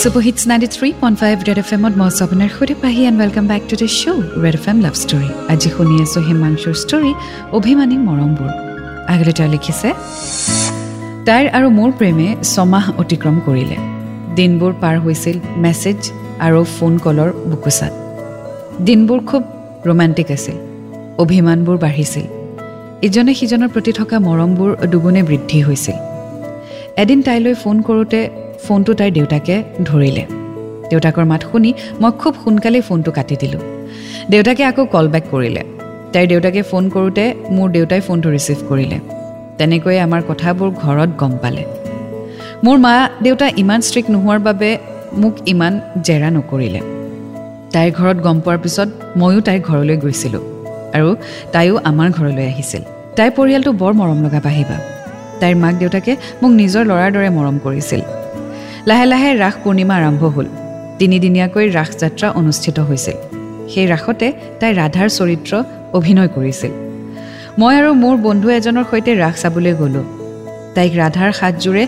Super 0.00 0.22
hits 0.26 0.42
ninety 0.50 0.68
three 0.76 0.88
point 1.00 1.16
five 1.22 1.36
red 1.48 1.58
F 1.62 1.70
এমত 1.76 1.94
মই 2.00 2.06
আছোঁ 2.10 2.24
আপোনাৰ 2.26 2.50
সৈতে 2.56 2.74
Pahi 2.82 3.00
and 3.08 3.18
welcome 3.22 3.44
back 3.52 3.62
to 3.70 3.74
the 3.82 3.88
show' 3.98 4.20
red 4.44 4.54
F 4.60 4.66
M 4.72 4.78
love 4.84 4.94
story 5.02 5.28
আজি 5.52 5.68
শুনি 5.76 5.94
আছোঁ 6.04 6.22
হিমাংশুৰ 6.28 6.74
ষ্টৰী 6.84 7.12
অভিমানী 7.58 7.96
মৰমবোৰ। 8.08 8.50
আগলৈ 9.12 9.32
তেওঁ 9.38 9.50
লিখিছে 9.54 9.88
তাইৰ 11.26 11.46
আৰু 11.56 11.68
মোৰ 11.78 11.90
প্ৰেমে 11.98 12.28
ছমাহ 12.52 12.84
অতিক্ৰম 13.02 13.36
কৰিলে। 13.46 13.78
দিনবোৰ 14.38 14.72
পাৰ 14.82 14.96
হৈছিল 15.04 15.36
মেছেজ 15.64 15.98
আৰু 16.46 16.60
ফোন 16.76 16.92
কলৰ 17.04 17.30
বুকুচাত। 17.50 17.92
দিনবোৰ 18.88 19.20
খুব 19.30 19.42
ৰোমাণ্টিক 19.86 20.30
আছিল। 20.30 20.56
অভিমানবোৰ 21.18 21.76
বাঢ়িছিল। 21.78 22.26
ইজনে 23.02 23.34
সিজনৰ 23.34 23.68
প্ৰতি 23.68 23.92
থকা 23.92 24.18
মৰমবোৰ 24.18 24.86
দুগুণে 24.86 25.22
বৃদ্ধি 25.22 25.60
হৈছিল। 25.60 25.94
এদিন 26.96 27.22
তাইলৈ 27.22 27.54
ফোন 27.54 27.82
কৰোঁতে 27.82 28.30
ফোনটো 28.62 28.94
তাইৰ 28.94 29.12
দেউতাকে 29.12 29.62
ধৰিলে। 29.84 30.24
দেউতাকৰ 30.90 31.24
মাত 31.24 31.42
শুনি 31.52 31.74
মই 32.00 32.10
খুব 32.18 32.34
সোনকালেই 32.44 32.80
ফোনটো 32.80 33.10
কাটি 33.12 33.36
দিলোঁ। 33.36 33.60
দেউতাকে 34.30 34.64
আকৌ 34.64 34.84
কল 34.84 35.08
বেক 35.08 35.22
কৰিলে। 35.30 35.62
তাইৰ 36.12 36.26
দেউতাকে 36.26 36.62
ফোন 36.62 36.88
কৰোঁতে 36.88 37.34
মোৰ 37.50 37.70
দেউতাই 37.70 38.00
ফোনটো 38.00 38.30
ৰিচিভ 38.30 38.56
কৰিলে। 38.68 38.98
তেনেকৈয়ে 39.58 40.00
আমাৰ 40.00 40.22
কথাবোৰ 40.28 40.70
ঘৰত 40.70 41.10
গম 41.18 41.32
পালে। 41.42 41.64
মোৰ 42.64 42.78
মা 42.78 43.08
দেউতা 43.22 43.50
ইমান 43.56 43.80
ষ্ট্ৰিক্ট 43.80 44.10
নোহোৱাৰ 44.10 44.38
বাবে 44.38 44.78
মোক 45.14 45.34
ইমান 45.46 45.80
জেৰা 46.02 46.30
নকৰিলে। 46.30 46.80
তাইৰ 47.74 47.90
ঘৰত 47.98 48.18
গম 48.26 48.36
পোৱাৰ 48.44 48.58
পিছত 48.64 48.88
ময়ো 49.20 49.40
তাইৰ 49.46 49.60
ঘৰলৈ 49.68 49.96
গৈছিলোঁ 50.04 50.42
আৰু 50.96 51.10
তাইও 51.54 51.74
আমাৰ 51.90 52.08
ঘৰলৈ 52.18 52.44
আহিছিল। 52.52 52.82
তাইৰ 53.16 53.30
পৰিয়ালটো 53.36 53.70
বৰ 53.80 53.92
মৰম 54.00 54.18
লগা 54.26 54.40
পাহিবা 54.46 54.76
তাইৰ 55.40 55.56
মাক 55.62 55.74
দেউতাকে 55.82 56.12
মোক 56.40 56.52
নিজৰ 56.60 56.82
ল'ৰাৰ 56.90 57.10
দৰে 57.16 57.30
মৰম 57.36 57.56
কৰিছিল। 57.64 58.02
লাহে 58.88 59.06
লাহে 59.12 59.30
ৰাস 59.42 59.54
পূৰ্ণিমা 59.62 59.94
আৰম্ভ 60.00 60.22
হ'ল। 60.34 60.46
তিনিদিনীয়াকৈ 60.98 61.64
ৰাস 61.78 61.90
যাত্ৰা 62.02 62.28
অনুষ্ঠিত 62.40 62.76
হৈছিল। 62.88 63.16
সেই 63.72 63.86
ৰাসতে 63.92 64.26
তাই 64.60 64.70
ৰাধাৰ 64.80 65.08
চৰিত্ৰ 65.18 65.52
অভিনয় 65.98 66.30
কৰিছিল। 66.36 66.72
মই 67.60 67.72
আৰু 67.80 67.90
মোৰ 68.02 68.14
বন্ধু 68.26 68.46
এজনৰ 68.58 68.84
সৈতে 68.90 69.12
ৰাস 69.22 69.34
চাবলৈ 69.42 69.72
গ'লোঁ। 69.80 70.06
তাইক 70.74 70.92
ৰাধাৰ 71.02 71.30
সাজযোৰে 71.40 71.84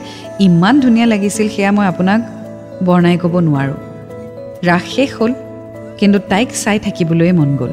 ইমান 0.46 0.74
ধুনীয়া 0.84 1.06
লাগিছিল 1.12 1.46
সেয়া 1.54 1.70
মই 1.76 1.86
আপোনাক 1.92 2.20
বৰ্ণাই 2.86 3.16
ক'ব 3.22 3.34
নোৱাৰোঁ। 3.48 3.78
ৰাস 4.68 4.84
শেষ 4.96 5.10
হ'ল 5.18 5.32
কিন্তু 5.98 6.18
তাইক 6.30 6.48
চাই 6.62 6.78
থাকিবলৈ 6.78 7.32
মন 7.32 7.50
গ'ল। 7.56 7.72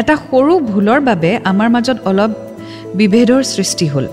এটা 0.00 0.14
সৰু 0.16 0.52
ভুলৰ 0.70 1.00
বাবে 1.00 1.30
আমাৰ 1.44 1.68
মাজত 1.70 1.98
অলপ 2.04 2.30
বিভেদৰ 2.94 3.42
সৃষ্টি 3.42 3.86
হ'ল। 3.86 4.06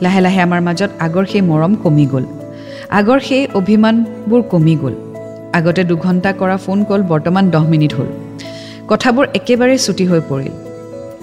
লাহে 0.00 0.20
লাহে 0.20 0.40
আমাৰ 0.40 0.60
মাজত 0.60 0.90
আগৰ 1.00 1.24
সেই 1.32 1.40
মৰম 1.40 1.72
কমি 1.74 2.06
গ'ল। 2.06 2.24
আগৰ 2.90 3.18
সেই 3.20 3.46
অভিমানবোৰ 3.54 4.42
কমি 4.42 4.76
গ'ল। 4.82 4.94
আগতে 5.52 5.82
দুঘণ্টা 5.84 6.32
কৰা 6.32 6.56
ফোন 6.56 6.78
কল 6.84 7.00
বৰ্তমান 7.02 7.44
দহ 7.50 7.64
মিনিট 7.68 7.92
হ'ল। 7.94 8.08
কথাবোৰ 8.88 9.26
একেবাৰে 9.34 9.78
ছুটি 9.78 10.04
হৈ 10.06 10.20
পৰিল। 10.30 10.54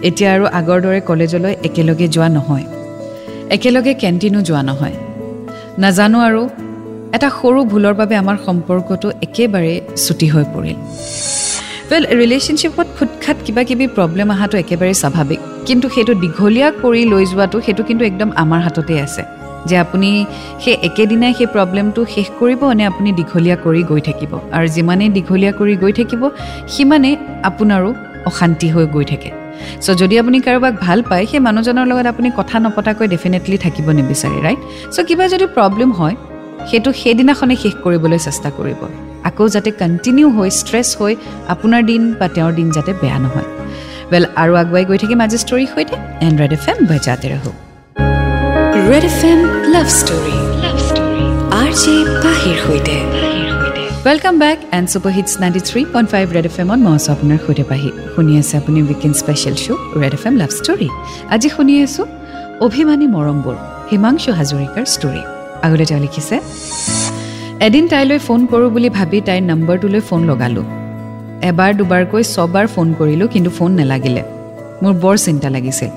এতিয়া 0.03 0.29
আৰু 0.33 0.45
আগৰ 0.59 0.79
দৰে 0.81 0.99
কলেজলৈ 1.01 1.55
একেলগে 1.63 2.07
যোৱা 2.07 2.29
নহয়। 2.29 2.65
একেলগে 3.49 3.93
কেণ্টিনো 3.93 4.39
যোৱা 4.41 4.61
নহয়। 4.61 4.95
নাজানো 5.77 6.19
আৰু 6.19 6.41
এটা 7.15 7.27
সৰু 7.39 7.59
ভুলৰ 7.71 7.93
বাবে 8.01 8.15
আমাৰ 8.23 8.37
সম্পৰ্কটো 8.47 9.07
একেবাৰে 9.25 9.73
ছুটি 10.05 10.27
হৈ 10.33 10.45
পৰিল। 10.53 10.77
ৱেল 11.89 12.03
ৰিলেশ্যনশ্বিপত 12.21 12.87
খুটখাত 12.97 13.37
কিবা 13.45 13.61
কিবি 13.69 13.85
প্ৰব্লেম 13.97 14.27
অহাটো 14.35 14.55
একেবাৰে 14.63 14.93
স্বাভাৱিক। 15.03 15.39
কিন্তু 15.67 15.85
সেইটো 15.95 16.13
দীঘলীয়া 16.23 16.67
কৰি 16.83 17.01
লৈ 17.13 17.23
যোৱাটো 17.31 17.57
সেইটো 17.65 17.83
কিন্তু 17.89 18.03
একদম 18.05 18.29
আমাৰ 18.43 18.59
হাততে 18.65 18.93
আছে। 19.05 19.23
যে 19.69 19.75
আপুনি 19.77 20.09
সেই 20.63 20.75
একেদিনাই 20.87 21.33
সেই 21.39 21.49
প্ৰব্লেমটো 21.55 22.01
শেষ 22.15 22.27
কৰিব 22.39 22.61
নে 22.79 22.83
আপুনি 22.91 23.09
দীঘলীয়া 23.19 23.57
কৰি 23.65 23.81
গৈ 23.91 24.01
থাকিব? 24.09 24.31
আৰু 24.55 24.67
যিমানেই 24.75 25.09
দীঘলীয়া 25.17 25.51
কৰি 25.59 25.73
গৈ 25.83 25.93
থাকিব 25.99 26.21
সিমানেই 26.73 27.15
আপোনাৰো 27.49 27.89
অশান্তি 28.29 28.67
হৈ 28.69 28.85
গৈ 28.95 29.05
থাকে। 29.11 29.29
চ' 29.83 29.95
যদি 30.01 30.15
আপুনি 30.21 30.37
কাৰোবাক 30.47 30.73
ভাল 30.85 30.99
পায় 31.09 31.25
সেই 31.31 31.41
মানুহজনৰ 31.47 31.85
লগত 31.91 32.05
আপুনি 32.13 32.29
কথা 32.39 32.55
নপতাকৈ 32.65 33.07
ডেফিনেটলি 33.13 33.57
থাকিব 33.65 33.87
নিবিচাৰে 33.99 34.37
ৰাইট 34.45 34.61
চ' 34.95 35.05
কিবা 35.07 35.25
যদি 35.33 35.45
প্ৰব্লেম 35.55 35.89
হয় 35.99 36.15
সেইটো 36.69 36.89
সেইদিনাখনেই 37.01 37.57
শেষ 37.63 37.73
কৰিবলৈ 37.83 38.19
চেষ্টা 38.27 38.49
কৰিব। 38.57 38.81
আকৌ 39.29 39.45
যাতে 39.55 39.69
কণ্টিনিউ 39.81 40.27
হৈ 40.37 40.49
ষ্ট্ৰেছ 40.61 40.89
হৈ 40.99 41.13
আপোনাৰ 41.53 41.81
দিন 41.91 42.01
বা 42.19 42.27
তেওঁৰ 42.35 42.53
দিন 42.59 42.67
যাতে 42.75 42.91
বেয়া 43.01 43.19
নহয়। 43.23 43.49
ৱেল 44.11 44.25
আৰু 44.41 44.53
আগুৱাই 44.61 44.83
গৈ 44.89 44.97
থাকিম 45.03 45.19
আজি 45.25 45.37
ষ্টৰীৰ 45.43 45.69
সৈতে 45.73 45.95
এণ্ড্ৰইড 46.27 46.51
এফ 46.57 46.65
এম 46.71 46.77
বজাতে 46.91 47.27
ৰহো। 47.33 47.51
Red 48.89 49.03
F 49.11 49.19
M 49.31 49.39
love 49.73 49.87
story 49.99 50.35
love 50.63 50.77
story 50.87 51.17
R 51.61 51.71
J 51.81 51.95
পাহিৰ 52.23 52.57
সৈতে। 52.65 52.95
Welcome 54.05 54.35
back 54.43 54.57
and 54.77 54.87
super 54.91 55.11
hits 55.17 55.33
ninety 55.41 55.61
three 55.69 55.81
point 55.93 56.07
five 56.13 56.25
red 56.35 56.45
F 56.49 56.57
এমত 56.63 56.79
মই 56.85 56.93
আছোঁ 56.97 57.11
আপোনাৰ 57.15 57.39
সৈতে 57.45 57.63
পাহি। 57.71 57.89
শুনি 58.13 58.33
আছে 58.41 58.53
আপুনি 58.61 58.79
weekend 58.89 59.15
special 59.21 59.55
show' 59.63 59.81
red 60.01 60.13
F 60.17 60.23
M 60.29 60.35
love 60.41 60.51
story 60.59 60.87
আজি 61.35 61.47
শুনি 61.55 61.73
আছোঁ 61.85 62.05
অভিমানী 62.65 63.05
মৰমবোৰ 63.15 63.55
হিমাংশু 63.91 64.31
হাজৰিকাৰ 64.39 64.85
ষ্টৰী 64.95 65.23
আগতে 65.65 65.85
তেওঁ 65.89 66.01
লিখিছে 66.05 66.35
এদিন 67.67 67.83
তাইলৈ 67.91 68.17
ফোন 68.27 68.39
কৰোঁ 68.51 68.69
বুলি 68.75 68.89
ভাবি 68.97 69.17
তাইৰ 69.27 69.43
নম্বৰটোলৈ 69.51 70.01
ফোন 70.09 70.21
লগালোঁ। 70.29 70.65
এবাৰ 71.49 71.71
দুবাৰকৈ 71.79 72.23
ছবাৰ 72.35 72.65
ফোন 72.73 72.87
কৰিলোঁ 72.99 73.27
কিন্তু 73.33 73.49
ফোন 73.57 73.69
নেলাগিলে। 73.79 74.23
মোৰ 74.81 74.93
বৰ 75.03 75.15
চিন্তা 75.25 75.47
লাগিছিল। 75.55 75.91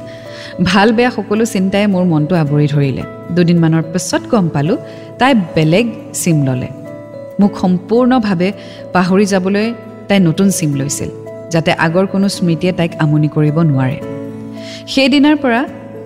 ভাল 0.70 0.88
বেয়া 0.96 1.10
সকলো 1.16 1.44
চিন্তাই 1.54 1.84
মোৰ 1.94 2.04
মনটো 2.12 2.34
আৱৰি 2.42 2.66
ধৰিলে। 2.75 3.02
দুদিনমানৰ 3.34 3.84
পিছত 3.92 4.22
গম 4.32 4.46
পালোঁ 4.54 4.76
তাই 5.20 5.32
বেলেগ 5.56 5.87
চিম 6.22 6.37
ল'লে। 6.46 6.68
মোক 7.40 7.52
সম্পূৰ্ণভাৱে 7.62 8.48
পাহৰি 8.94 9.25
যাবলৈ 9.32 9.66
তাই 10.08 10.18
নতুন 10.28 10.48
চিম 10.58 10.70
লৈছিল 10.80 11.10
যাতে 11.52 11.70
আগৰ 11.87 12.04
কোনো 12.12 12.26
স্মৃতিয়ে 12.37 12.72
তাইক 12.78 12.92
আমনি 13.04 13.28
কৰিব 13.37 13.56
নোৱাৰে। 13.70 13.98
সেইদিনাৰ 14.92 15.37
পৰা 15.42 15.60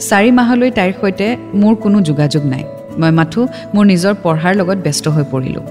চাৰি 0.08 0.30
মাহলৈ 0.38 0.70
তাইৰ 0.78 0.92
সৈতে 1.00 1.26
মোৰ 1.60 1.74
কোনো 1.84 1.98
যোগাযোগ 2.08 2.42
নাই। 2.52 2.64
মই 2.98 3.10
মাথো 3.10 3.48
মোৰ 3.74 3.84
নিজৰ 3.86 4.14
পঢ়াৰ 4.22 4.56
লগত 4.56 4.76
ব্যস্ত 4.76 5.08
হৈ 5.08 5.24
পৰিলোঁ। 5.32 5.62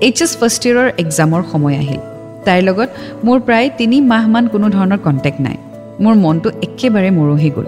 এইচ 0.00 0.22
এছ 0.22 0.36
ফাৰ্ষ্ট 0.36 0.66
ইয়েৰৰ 0.66 0.88
এক্সামৰ 0.98 1.42
সময় 1.52 1.76
আহিল। 1.76 2.00
তাইৰ 2.44 2.62
লগত 2.62 2.88
মোৰ 3.24 3.40
প্ৰায় 3.40 3.70
তিনি 3.78 4.00
মাহমান 4.00 4.48
কোনো 4.48 4.68
ধৰণৰ 4.68 4.98
কণ্টেক্ট 4.98 5.40
নাই। 5.40 5.56
মোৰ 6.00 6.14
মনটো 6.14 6.50
একেবাৰে 6.62 7.10
মৰহি 7.10 7.50
গ'ল। 7.50 7.64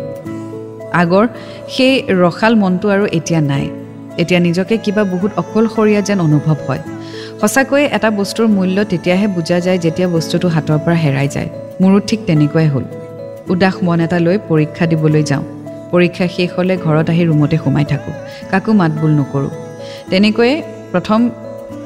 আগৰ 0.93 1.29
সেই 1.69 2.03
ৰসাল 2.09 2.55
মনটো 2.55 2.89
আৰু 2.89 3.07
এতিয়া 3.13 3.41
নাই। 3.41 3.71
এতিয়া 4.19 4.41
নিজকে 4.41 4.77
কিবা 4.77 5.05
বহুত 5.05 5.31
অকলশৰীয়া 5.37 6.01
যেন 6.01 6.21
অনুভৱ 6.21 6.57
হয়। 6.67 6.79
সঁচাকৈয়ে 7.41 7.89
এটা 7.93 8.11
বস্তুৰ 8.11 8.47
মূল্য 8.47 8.85
তেতিয়াহে 8.85 9.27
বুজা 9.27 9.61
যায় 9.61 9.79
যেতিয়া 9.79 10.09
বস্তুটো 10.09 10.49
হাতৰ 10.49 10.79
পৰা 10.79 10.95
হেৰাই 10.95 11.29
যায়। 11.29 11.49
মোৰো 11.81 12.01
ঠিক 12.01 12.21
তেনেকুৱাই 12.27 12.67
হ'ল। 12.67 12.83
উদাস 13.49 13.75
মন 13.83 14.01
এটা 14.01 14.19
লৈ 14.19 14.39
পৰীক্ষা 14.49 14.87
দিবলৈ 14.87 15.23
যাওঁ। 15.23 15.43
পৰীক্ষা 15.91 16.29
শেষ 16.29 16.51
হ'লে 16.57 16.77
ঘৰত 16.77 17.11
আহি 17.11 17.25
ৰুমতে 17.25 17.57
সোমাই 17.57 17.85
থাকোঁ। 17.85 18.13
কাকো 18.51 18.73
মাত 18.73 18.93
বোল 18.93 19.11
নকৰোঁ। 19.11 19.51
তেনেকৈয়ে 20.11 20.63
প্ৰথম 20.93 21.31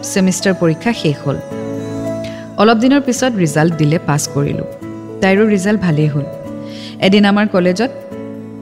ছেমিষ্টাৰ 0.02 0.54
পৰীক্ষা 0.60 0.92
শেষ 0.92 1.16
হ'ল। 1.24 1.36
অলপ 2.56 2.78
দিনৰ 2.78 3.00
পিছত 3.00 3.32
ৰিজাল্ট 3.36 3.74
দিলে 3.74 3.98
পাছ 4.06 4.28
কৰিলোঁ। 4.34 4.64
তাইৰো 5.20 5.44
ৰিজাল্ট 5.48 5.80
ভালেই 5.80 6.06
হ'ল। 6.06 6.24
এদিন 7.00 7.24
আমাৰ 7.24 7.48
কলেজত 7.48 7.90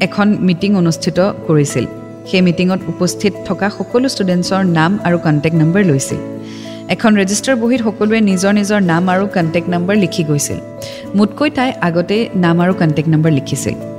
এখন 0.00 0.36
মিটিং 0.40 0.76
অনুষ্ঠিত 0.76 1.18
কৰিছিল। 1.46 1.86
সেই 2.26 2.40
মিটিঙত 2.40 2.80
উপস্থিত 2.88 3.32
থকা 3.46 3.70
সকলো 3.70 4.08
ষ্টুডেণ্টছৰ 4.08 4.64
নাম 4.64 4.98
আৰু 5.04 5.18
কণ্টেক্ট 5.18 5.56
নম্বৰ 5.58 5.84
লৈছিল। 5.84 6.20
এখন 6.88 7.16
ৰেজিষ্টাৰ 7.16 7.56
বহীত 7.56 7.80
সকলোৱে 7.82 8.20
নিজৰ 8.20 8.52
নিজৰ 8.52 8.80
নাম 8.82 9.08
আৰু 9.08 9.26
কণ্টেক্ট 9.26 9.68
নম্বৰ 9.70 9.96
লিখি 9.96 10.24
গৈছিল। 10.24 10.58
মোতকৈ 11.14 11.50
তাই 11.50 11.72
আগতেই 11.80 12.28
নাম 12.36 12.60
আৰু 12.60 12.72
কণ্টেক্ট 12.74 13.10
নম্বৰ 13.10 13.32
লিখিছিল। 13.32 13.91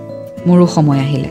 মোৰো 0.48 0.66
সময় 0.76 1.00
আহিলে। 1.06 1.30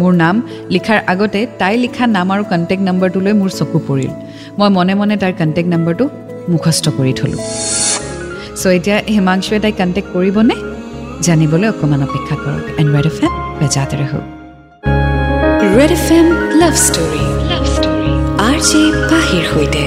মোৰ 0.00 0.12
নাম 0.22 0.34
লিখাৰ 0.74 0.98
আগতে 1.12 1.40
তাই 1.60 1.74
লিখা 1.84 2.04
নাম 2.16 2.28
আৰু 2.34 2.42
কণ্টেক্ট 2.52 2.82
নম্বৰটোলৈ 2.88 3.32
মোৰ 3.40 3.50
চকু 3.58 3.78
পৰিল। 3.88 4.12
মই 4.58 4.68
মনে 4.76 4.94
মনে 5.00 5.14
তাইৰ 5.22 5.34
কণ্টেক্ট 5.40 5.68
নম্বৰটো 5.74 6.04
মুখস্থ 6.52 6.84
কৰি 6.98 7.12
থ'লোঁ। 7.18 7.40
চ' 8.60 8.72
এতিয়া 8.76 8.96
হিমাংশুৱে 9.14 9.58
তাইক 9.64 9.74
কণ্টেক্ট 9.80 10.08
কৰিবনে? 10.14 10.56
জানিবলৈ 11.26 11.66
অকণমান 11.72 12.00
অপেক্ষা 12.08 12.36
কৰক। 12.42 12.64
এণ্ড্ৰইড 12.80 13.06
এফ 13.10 13.18
এম 13.24 13.32
বেজাতে 13.60 13.96
ৰহো 14.00 14.20
red 15.76 15.92
F 15.98 16.06
M 16.18 16.26
love 16.60 16.74
story 16.86 17.22
love 17.50 17.64
story 17.74 18.10
R 18.48 18.58
J 18.68 18.82
পাহিৰ 19.10 19.44
সৈতে। 19.52 19.82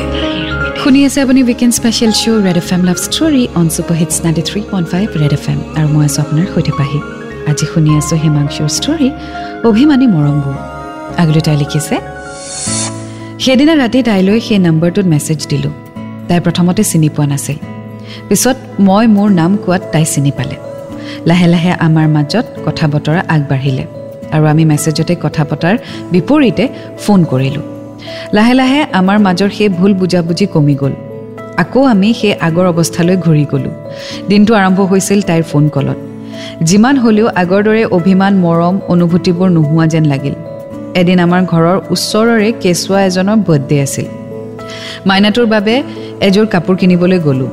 শুনি 0.81 0.99
আছে 1.07 1.19
আপুনি 1.25 1.39
weekend 1.47 1.73
special 1.79 2.11
show' 2.21 2.39
red 2.47 2.57
F 2.63 2.69
M 2.75 2.81
love 2.89 2.97
story 3.07 3.43
on 3.59 3.65
super 3.75 3.95
hits 4.01 4.15
ninety 4.25 4.43
three 4.49 4.59
point 4.71 4.87
five 4.93 5.07
red 5.21 5.33
F 5.37 5.45
M 5.51 5.59
আৰু 5.77 5.87
মই 5.93 6.03
আছোঁ 6.07 6.21
আপোনাৰ 6.25 6.45
সৈতে 6.53 6.73
পাহি। 6.79 6.99
আজি 7.49 7.65
শুনি 7.71 7.91
আছোঁ 7.99 8.17
হিমাংশুৰ 8.23 8.69
ষ্টৰী 8.77 9.09
অভিমানী 9.69 10.05
মৰমবোৰ। 10.15 10.57
আগলৈ 11.21 11.41
তাই 11.47 11.57
লিখিছে 11.61 11.95
সেইদিনা 13.43 13.73
ৰাতি 13.81 13.99
তাইলৈ 14.07 14.37
সেই 14.47 14.59
নম্বৰটোত 14.67 15.05
মেছেজ 15.13 15.39
দিলোঁ। 15.51 15.73
তাই 16.27 16.39
প্ৰথমতে 16.45 16.81
চিনি 16.91 17.09
পোৱা 17.15 17.25
নাছিল। 17.31 17.57
পিছত 18.29 18.57
মই 18.87 19.05
মোৰ 19.15 19.29
নাম 19.39 19.51
কোৱাত 19.63 19.83
তাই 19.93 20.05
চিনি 20.13 20.31
পালে। 20.37 20.55
লাহে 21.29 21.47
লাহে 21.53 21.71
আমাৰ 21.87 22.07
মাজত 22.15 22.45
কথা 22.65 22.85
বতৰা 22.93 23.21
আগবাঢ়িলে 23.35 23.85
আৰু 24.33 24.43
আমি 24.51 24.63
মেছেজতে 24.71 25.13
কথা 25.23 25.43
পতাৰ 25.49 25.75
বিপৰীতে 26.11 26.65
ফোন 27.03 27.19
কৰিলোঁ। 27.31 27.65
লাহে 28.35 28.53
লাহে 28.59 28.81
আমাৰ 28.99 29.17
মাজৰ 29.25 29.49
সেই 29.57 29.69
ভুল 29.77 29.91
বুজাবুজি 29.99 30.45
কমি 30.53 30.75
গ'ল। 30.81 30.93
আকৌ 31.63 31.81
আমি 31.93 32.09
সেই 32.19 32.33
আগৰ 32.47 32.65
অৱস্থালৈ 32.73 33.17
ঘূৰি 33.25 33.45
গ'লোঁ। 33.51 33.73
দিনটো 34.29 34.51
আৰম্ভ 34.61 34.79
হৈছিল 34.91 35.19
তাইৰ 35.21 35.43
ফোন 35.51 35.65
কলত 35.75 35.99
যিমান 36.61 36.95
হ'লেও 36.97 37.27
আগৰ 37.41 37.61
দৰে 37.63 37.83
অভিমান 37.97 38.33
মৰম 38.35 38.75
অনুভূতিবোৰ 38.87 39.49
নোহোৱা 39.49 39.85
যেন 39.87 40.05
লাগিল। 40.05 40.35
এদিন 40.99 41.19
আমাৰ 41.19 41.41
ঘৰৰ 41.45 41.77
ওচৰৰে 41.93 42.51
কেঁচুৱা 42.63 42.99
এজনৰ 43.05 43.37
বাৰ্থডে 43.47 43.81
আছিল। 43.81 44.07
মাইনাটোৰ 45.07 45.45
বাবে 45.45 45.83
এযোৰ 46.27 46.45
কাপোৰ 46.45 46.75
কিনিবলৈ 46.75 47.19
গ'লোঁ। 47.19 47.49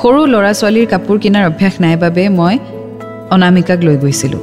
সৰু 0.00 0.20
ল'ৰা 0.26 0.52
ছোৱালীৰ 0.52 0.86
কাপোৰ 0.86 1.16
কিনাৰ 1.18 1.44
অভ্যাস 1.50 1.74
নাই 1.80 1.96
বাবে 1.96 2.22
মই 2.28 2.54
অনামিকাক 3.30 3.78
লৈ 3.82 3.96
গৈছিলোঁ। 3.96 4.42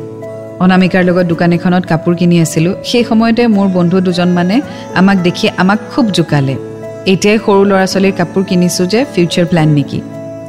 অনামিকাৰ 0.60 1.04
লগত 1.04 1.26
দোকান 1.26 1.52
এখনত 1.54 1.84
কাপোৰ 1.92 2.14
কিনি 2.16 2.36
আছিলোঁ। 2.42 2.74
সেই 2.84 3.04
সময়তে 3.04 3.44
মোৰ 3.48 3.68
বন্ধু 3.68 3.98
দুজনমানে 4.00 4.62
আমাক 4.96 5.18
দেখি 5.18 5.46
আমাক 5.58 5.80
খুব 5.92 6.06
জোকালে। 6.12 6.56
এতিয়াই 7.14 7.38
সৰু 7.46 7.64
ল'ৰা 7.72 7.86
ছোৱালীৰ 7.86 8.12
কাপোৰ 8.12 8.44
কিনিছোঁ 8.44 8.86
যে 8.86 9.00
ফিউচাৰ 9.14 9.46
প্লেন 9.46 9.70
নেকি? 9.70 10.00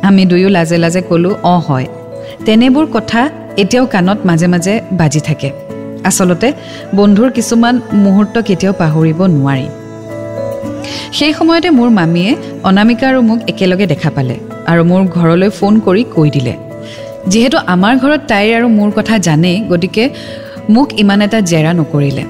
আমি 0.02 0.22
দুয়ো 0.24 0.48
লাজে 0.48 0.76
লাজে 0.78 1.00
ক'লোঁ 1.08 1.34
অঁ 1.42 1.60
হয়। 1.60 1.86
তেনেবোৰ 2.44 2.86
কথা 2.96 3.30
এতিয়াও 3.56 3.86
কাণত 3.86 4.18
মাজে 4.28 4.46
মাজে 4.46 4.80
বাজি 4.92 5.20
থাকে। 5.20 5.50
আচলতে 6.04 6.52
বন্ধুৰ 6.94 7.30
কিছুমান 7.30 7.80
মুহূৰ্ত 8.04 8.38
কেতিয়াও 8.38 8.74
পাহৰিব 8.82 9.20
নোৱাৰি। 9.26 9.66
সেই 11.12 11.32
সময়তে 11.38 11.70
মোৰ 11.70 11.90
মামীয়ে 11.90 12.36
অনামিকা 12.68 13.08
আৰু 13.08 13.20
মোক 13.22 13.38
একেলগে 13.48 13.86
দেখা 13.86 14.10
পালে 14.10 14.36
আৰু 14.70 14.82
মোৰ 14.84 15.02
ঘৰলৈ 15.16 15.50
ফোন 15.58 15.80
কৰি 15.80 16.04
কৈ 16.14 16.30
দিলে। 16.30 16.54
যিহেতু 17.26 17.56
আমাৰ 17.74 17.94
ঘৰত 18.02 18.20
তাইৰ 18.30 18.52
আৰু 18.58 18.68
মোৰ 18.68 18.90
কথা 18.98 19.18
জানেই 19.18 19.60
গতিকে 19.70 20.10
মোক 20.74 20.88
ইমান 21.02 21.22
এটা 21.22 21.40
জেৰা 21.40 21.72
নকৰিলে। 21.72 22.24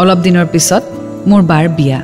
অলপ 0.00 0.18
দিনৰ 0.18 0.46
পিছত 0.52 0.82
মোৰ 1.26 1.42
বাৰ 1.42 1.68
বিয়া। 1.78 2.00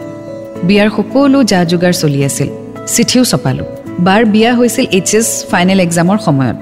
বিয়াৰ 0.68 0.88
সকলো 0.97 1.38
যা 1.44 1.64
যোগাৰ 1.64 1.92
চলি 1.92 2.25
আছিল। 2.25 2.49
চিঠিও 2.87 3.25
চপালোঁ 3.25 3.68
বাৰ 4.06 4.25
বিয়া 4.25 4.50
হৈছিল 4.54 4.87
এইচ 4.99 5.14
এছ 5.14 5.28
ফাইনেল 5.50 5.80
এক্সামৰ 5.80 6.18
সময়ত। 6.18 6.56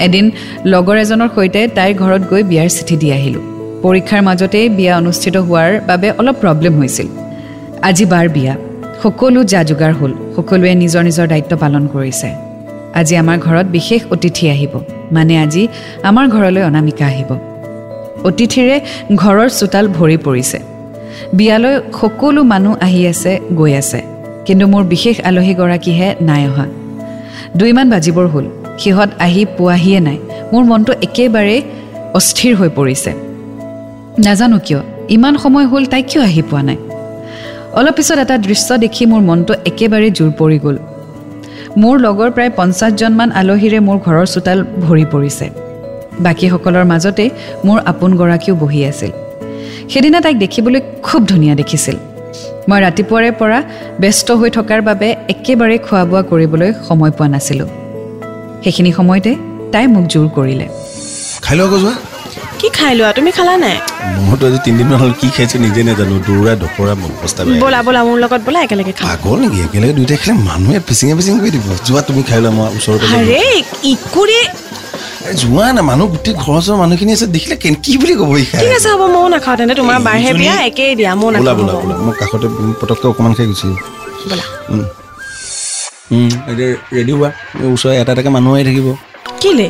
এদিন 0.00 0.30
লগৰ 0.64 0.96
এজনৰ 0.96 1.28
সৈতে 1.34 1.68
তাইৰ 1.68 1.94
ঘৰত 1.94 2.22
গৈ 2.30 2.42
বিয়াৰ 2.42 2.68
চিঠি 2.68 2.96
দি 2.96 3.12
আহিলোঁ। 3.12 3.42
পৰীক্ষাৰ 3.82 4.22
মাজতেই 4.22 4.68
বিয়া 4.68 4.96
অনুষ্ঠিত 4.96 5.36
হোৱাৰ 5.36 5.80
বাবে 5.86 6.10
অলপ 6.10 6.36
প্ৰব্লেম 6.40 6.78
হৈছিল। 6.78 7.06
আজি 7.82 8.04
বাৰ 8.04 8.28
বিয়া। 8.28 8.56
সকলো 9.02 9.44
যা 9.44 9.64
যোগাৰ 9.64 9.92
হ'ল। 9.92 10.12
সকলোৱে 10.36 10.74
নিজৰ 10.74 11.02
নিজৰ 11.02 11.28
দায়িত্ব 11.28 11.56
পালন 11.56 11.88
কৰিছে। 11.88 12.28
আজি 12.94 13.16
আমাৰ 13.16 13.38
ঘৰত 13.38 13.66
বিশেষ 13.66 14.00
অতিথি 14.10 14.50
আহিব। 14.50 14.80
মানে 15.12 15.38
আজি 15.38 15.68
আমাৰ 16.02 16.28
ঘৰলৈ 16.28 16.62
অনামিকা 16.62 17.06
আহিব। 17.06 17.38
অতিথিৰে 18.24 18.80
ঘৰৰ 19.16 19.48
চোতাল 19.48 19.88
ভৰি 19.88 20.16
পৰিছে। 20.16 20.58
বিয়ালৈ 21.32 21.80
সকলো 22.00 22.42
মানুহ 22.42 22.76
আহি 22.80 23.06
আছে 23.06 23.40
গৈ 23.54 23.74
আছে। 23.74 24.02
কিন্তু 24.44 24.66
মোৰ 24.66 24.84
বিশেষ 24.84 25.20
আলহীগৰাকীহে 25.20 26.14
নাই 26.20 26.48
অহা। 26.48 26.66
দুইমান 27.56 27.90
বাজিবৰ 27.90 28.26
হ'ল। 28.26 28.44
সিহঁত 28.78 29.10
আহি 29.18 29.44
পোৱাহিয়ে 29.58 30.00
নাই। 30.00 30.18
মোৰ 30.52 30.64
মনটো 30.64 30.92
একেবাৰে 30.92 31.62
অস্থিৰ 32.14 32.54
হৈ 32.54 32.68
পৰিছে। 32.68 33.10
নাজানো 34.24 34.58
কিয় 34.66 34.80
ইমান 35.08 35.36
সময় 35.36 35.66
হ'ল 35.66 35.84
তাই 35.84 36.02
কিয় 36.02 36.24
আহি 36.24 36.42
পোৱা 36.42 36.62
নাই? 36.62 36.76
অলপ 37.72 37.94
পিছত 37.96 38.18
এটা 38.18 38.38
দৃশ্য 38.38 38.78
দেখি 38.78 39.06
মোৰ 39.06 39.20
মনটো 39.20 39.54
একেবাৰে 39.66 40.10
জোৰ 40.10 40.30
পৰি 40.38 40.58
গ'ল। 40.58 40.76
মোৰ 41.76 42.00
লগৰ 42.00 42.30
প্ৰায় 42.30 42.50
পঞ্চাছজনমান 42.56 43.30
আলহীৰে 43.30 43.80
মোৰ 43.80 43.98
ঘৰৰ 43.98 44.26
চোতাল 44.26 44.64
ভৰি 44.64 45.04
পৰিছে। 45.04 45.50
বাকীসকলৰ 46.20 46.84
মাজতে 46.84 47.30
মোৰ 47.64 47.78
আপোনগৰাকীও 47.84 48.54
বহি 48.54 48.84
আছিল। 48.84 49.10
সেইদিনা 49.88 50.20
তাইক 50.20 50.36
দেখিবলৈ 50.38 50.80
খুব 51.02 51.26
ধুনীয়া 51.26 51.54
দেখিছিল। 51.54 51.96
মই 52.68 52.80
ৰাতিপুৱাৰে 52.80 53.30
পৰা 53.30 53.62
ব্যস্ত 54.00 54.30
হৈ 54.32 54.50
থকাৰ 54.50 54.82
বাবে 54.82 55.16
একেবাৰে 55.28 55.78
খোৱা 55.78 56.04
বোৱা 56.04 56.22
কৰিবলৈ 56.22 56.72
সময় 56.88 57.10
পোৱা 57.10 57.28
নাছিলোঁ। 57.28 57.85
সেইখিনি 58.64 58.90
সময়তে 58.98 59.32
তাই 59.72 59.84
মোক 59.94 60.04
জোৰ 60.12 60.26
কৰিলে। 60.36 60.66
খাই 61.44 61.54
লোৱা 61.58 61.66
আকৌ 61.68 61.78
যোৱা? 61.84 61.94
কি 62.60 62.68
খাই 62.78 62.92
লোৱা? 62.98 63.10
তুমি 63.18 63.30
খালা 63.36 63.54
নাই? 63.64 63.76
মইতো 64.26 64.44
আজি 64.48 64.58
তিনিদিনমান 64.66 64.98
হ'ল 65.02 65.12
কি 65.20 65.28
খাইছোঁ 65.36 65.58
নিজে 65.64 65.80
নাজানো। 65.88 66.16
দৌৰা 66.28 66.52
অৱস্থা 67.22 67.40
ব'লা 67.62 67.80
ব'লা 67.86 68.00
মোৰ 68.08 68.16
লগত 68.24 68.40
ব'লা 68.46 68.58
একেলগে 68.66 68.92
খাওঁ 68.98 69.08
পাগল 69.10 69.38
নেকি? 69.42 69.58
একেলগে 69.66 69.94
দুইটাই 69.98 70.18
খালে 70.22 70.34
মানুহে 70.48 70.78
ফিচিং 70.88 71.06
কৰি 71.42 71.50
দিব। 71.54 71.66
যোৱা 71.86 72.00
তুমি 72.08 72.22
খাই 72.28 72.40
লোৱা 72.44 72.50
মই 72.56 72.66
ওচৰতে। 72.76 73.04
আৰে 73.18 73.40
ইকুৰি 73.92 74.40
যোৱা 75.42 75.66
না 75.76 75.82
মানুহ 75.90 76.06
গোটেই 76.12 76.34
ঘৰৰ 76.42 76.56
ওচৰৰ 76.60 76.76
মানুহখিনি 76.82 77.10
আছে 77.16 77.26
দেখিলে 77.36 77.56
কেন 77.62 77.74
কি 77.84 77.92
বুলি 78.00 78.14
ক'ব 78.20 78.30
ঠিক 78.60 78.72
আছে 78.78 78.88
হ'ব 78.92 79.02
ময়ো 79.14 79.28
নাখাওঁ 79.34 79.56
তেন্তে। 79.58 79.74
তোমাৰ 79.80 79.98
বাৰহে 80.08 80.30
বিয়া 80.40 80.54
একেই 80.68 80.92
দিয়া 80.98 81.12
ময়ো 81.20 81.30
নাখাওঁ 81.34 81.56
বোলা 81.58 81.72
হ'ব। 81.74 81.82
বোলা। 81.82 81.94
মই 82.06 82.14
কাষতে 82.20 82.46
পটককৈ 82.80 83.06
অকণমান 83.12 83.32
খাই 83.36 83.46
গুচি। 83.50 83.68
ব'লা। 84.30 84.44
ৰেডি 86.96 87.12
হোৱা। 87.16 87.28
এই 87.62 87.68
ওচৰৰ 87.74 87.92
এটা 88.02 88.12
এটাকৈ 88.14 88.30
মানুহ 88.36 88.52
আহি 88.56 88.64
থাকিব। 88.68 88.88
কেলে? 89.42 89.68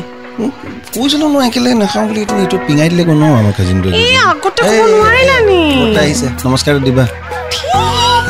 কৈছিলোঁ 0.94 1.28
মই 1.34 1.42
একেলগে 1.48 1.74
নাখাওঁ 1.82 2.04
বুলি 2.08 2.20
এইটো 2.24 2.34
এইটো 2.44 2.56
পিঙাই 2.66 2.88
দিলে 2.92 3.04
কোনো 3.10 3.24
আমাৰ 3.40 3.52
কাজিনটো 3.58 3.88
আহিছে 6.02 6.26
নমস্কাৰ 6.44 6.74
দিবা। 6.86 7.04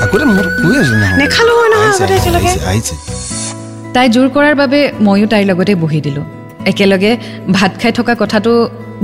আগতে 0.04 0.24
মই 0.30 0.42
কৈ 0.62 0.74
আছো 0.82 0.94
নহয়। 1.00 1.16
নহয় 1.72 1.90
আহিছে, 2.70 2.94
তাই 3.94 4.06
জোৰ 4.14 4.26
কৰাৰ 4.34 4.54
বাবে 4.62 4.78
ময়ো 5.06 5.26
তাইৰ 5.32 5.44
লগতে 5.50 5.72
বহি 5.82 6.00
দিলোঁ। 6.06 6.24
একেলগে 6.70 7.12
ভাত 7.56 7.72
খাই 7.80 7.92
থকা 7.98 8.12
কথাটো 8.22 8.52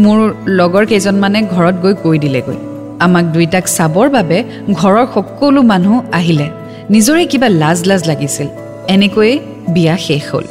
মোৰ 0.05 0.19
লগৰ 0.59 0.85
কেইজনমানে 0.91 1.41
ঘৰত 1.55 1.77
গৈ 1.85 1.95
কৈ 2.05 2.17
দিলেগৈ। 2.25 2.59
আমাক 3.05 3.25
দুইটাক 3.35 3.65
চাবৰ 3.77 4.07
বাবে 4.17 4.39
ঘৰৰ 4.81 5.05
সকলো 5.15 5.61
মানুহ 5.73 5.95
আহিলে। 6.19 6.47
নিজৰে 6.95 7.23
কিবা 7.33 7.49
লাজ 7.63 7.79
লাজ 7.91 8.03
লাগিছিল। 8.11 8.49
এনেকৈয়ে 8.95 9.33
বিয়া 9.75 9.97
শেষ 10.07 10.23
হ'ল। 10.31 10.45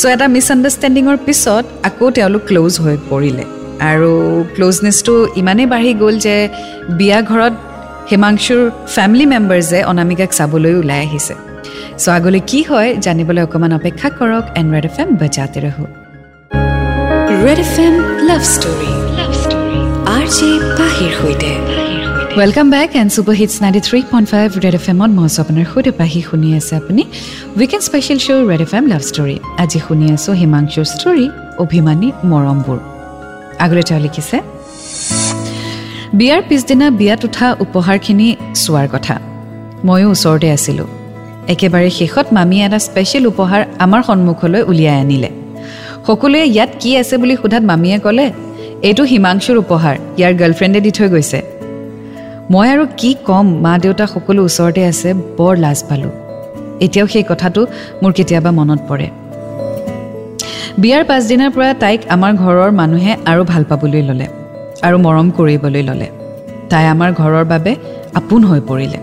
চ' 0.00 0.04
এটা 0.14 0.26
মিছআণ্ডাৰষ্টেণ্ডিঙৰ 0.34 1.16
পিছত 1.26 1.64
আকৌ 1.88 2.06
তেওঁলোক 2.16 2.42
ক্ল'জ 2.48 2.72
হৈ 2.84 2.96
পৰিলে। 3.10 3.44
আৰু 3.92 4.12
ক্ল'জনেছটো 4.54 5.14
ইমানেই 5.40 5.66
বাঢ়ি 5.72 5.92
গ'ল 6.02 6.14
যে 6.26 6.36
বিয়া 6.98 7.18
ঘৰত 7.30 7.54
হিমাংশুৰ 8.10 8.60
ফেমিলি 8.94 9.26
মেম্বাৰ্ছে 9.34 9.78
অনামিকাক 9.90 10.30
চাবলৈ 10.38 10.74
ওলাই 10.80 11.00
আহিছে। 11.06 11.34
চ' 12.02 12.08
আগলৈ 12.18 12.40
কি 12.50 12.60
হয় 12.70 12.90
জানিবলৈ 13.04 13.42
অকণমান 13.46 13.72
অপেক্ষা 13.78 14.08
কৰক 14.18 14.44
এণ্ড্ৰইড 14.60 14.84
এফ 14.90 14.96
এম 15.02 15.08
বজাতে 15.20 15.58
ৰহো। 15.64 15.84
Red 17.44 17.58
F 17.66 17.74
M 17.86 17.94
love 18.28 18.42
story. 18.54 18.90
Love 19.18 19.32
story 19.42 19.78
R 20.16 20.26
J 20.36 20.50
পাহিৰ 20.78 21.12
সৈতে। 21.20 21.50
Welcome 22.38 22.66
back 22.74 22.90
and 23.00 23.10
super 23.14 23.36
hits 23.40 23.56
ninety 23.62 23.80
three 23.88 23.98
point 24.10 24.28
five 24.32 24.48
red 24.64 24.74
F 24.78 24.86
এমত 24.92 25.10
মই 25.16 25.24
আছোঁ 25.28 25.40
আপোনাৰ 25.44 25.66
সৈতে 25.72 25.92
পাহি 26.00 26.20
শুনি 26.28 26.48
আছে 26.58 26.72
আপুনি 26.80 27.02
weekend 27.58 27.84
special 27.88 28.18
show' 28.24 28.46
red 28.50 28.62
F 28.66 28.72
M 28.78 28.84
love 28.92 29.02
story 29.10 29.36
আজি 29.62 29.78
শুনি 29.86 30.06
আছোঁ 30.16 30.32
হিমাংশুৰ 30.40 30.86
ষ্টৰী 30.92 31.26
অভিমানী 31.64 32.08
মৰমবোৰ 32.30 32.78
আগলৈ 33.64 33.82
তেওঁ 33.88 34.00
লিখিছে 34.06 34.36
বিয়াৰ 36.18 36.40
পিছদিনা 36.48 36.86
বিয়াত 37.00 37.20
উঠা 37.28 37.46
উপহাৰখিনি 37.64 38.28
চোৱাৰ 38.62 38.86
কথা 38.94 39.14
ময়ো 39.86 40.08
ওচৰতে 40.14 40.48
আছিলোঁ 40.56 40.88
একেবাৰে 41.54 41.88
শেষত 41.98 42.26
মামীয়ে 42.36 42.64
এটা 42.66 42.78
স্পেচিয়েল 42.88 43.24
উপহাৰ 43.32 43.60
আমাৰ 43.84 44.00
সন্মুখলৈ 44.08 44.60
উলিয়াই 44.70 44.98
আনিলে 45.02 45.30
সকলোৱে 46.06 46.40
ইয়াত 46.48 46.70
কি 46.80 46.90
আছে 47.00 47.14
বুলি 47.20 47.34
সোধাত 47.40 47.64
মামীয়ে 47.70 47.98
ক'লে 48.04 48.26
এইটো 48.88 49.02
হিমাংশুৰ 49.12 49.56
উপহাৰ 49.64 49.94
ইয়াৰ 50.18 50.32
গাৰ্লফ্ৰেণ্ডে 50.40 50.80
দি 50.86 50.92
থৈ 50.98 51.10
গৈছে 51.14 51.40
মই 52.52 52.68
আৰু 52.68 52.84
কি 52.96 53.10
ক'ম 53.26 53.46
মা 53.64 53.72
দেউতা 53.78 54.06
সকলো 54.06 54.40
ওচৰতে 54.44 54.82
আছে 54.86 55.08
বৰ 55.38 55.54
লাজ 55.56 55.78
পালোঁ। 55.88 56.12
এতিয়াও 56.80 57.06
সেই 57.06 57.24
কথাটো 57.28 57.60
মোৰ 58.02 58.12
কেতিয়াবা 58.12 58.50
মনত 58.50 58.80
পৰে। 58.88 59.06
বিয়াৰ 60.82 61.04
পাছদিনাৰ 61.04 61.50
পৰা 61.50 61.74
তাইক 61.74 62.00
আমাৰ 62.08 62.32
ঘৰৰ 62.42 62.70
মানুহে 62.80 63.12
আৰু 63.30 63.42
ভাল 63.44 63.62
পাবলৈ 63.64 64.02
ল'লে 64.08 64.26
আৰু 64.82 64.96
মৰম 64.98 65.28
কৰিবলৈ 65.30 65.82
ল'লে। 65.88 66.08
তাই 66.70 66.84
আমাৰ 66.94 67.10
ঘৰৰ 67.12 67.44
বাবে 67.44 67.72
আপোন 68.14 68.40
হৈ 68.44 68.60
পৰিলে। 68.60 68.98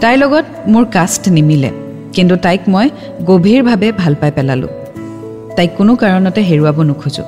তাইৰ 0.00 0.16
লগত 0.18 0.44
মোৰ 0.72 0.84
কাষ্ট 0.96 1.22
নিমিলে 1.28 1.70
কিন্তু 2.12 2.34
তাইক 2.36 2.62
মই 2.68 2.86
গভীৰভাৱে 3.30 3.88
ভাল 3.92 4.14
পাই 4.20 4.30
পেলালোঁ। 4.36 4.72
তাইক 5.56 5.70
কোনো 5.76 5.92
কাৰণতে 6.02 6.40
হেৰুৱাব 6.40 6.78
নোখোজোঁ। 6.82 7.26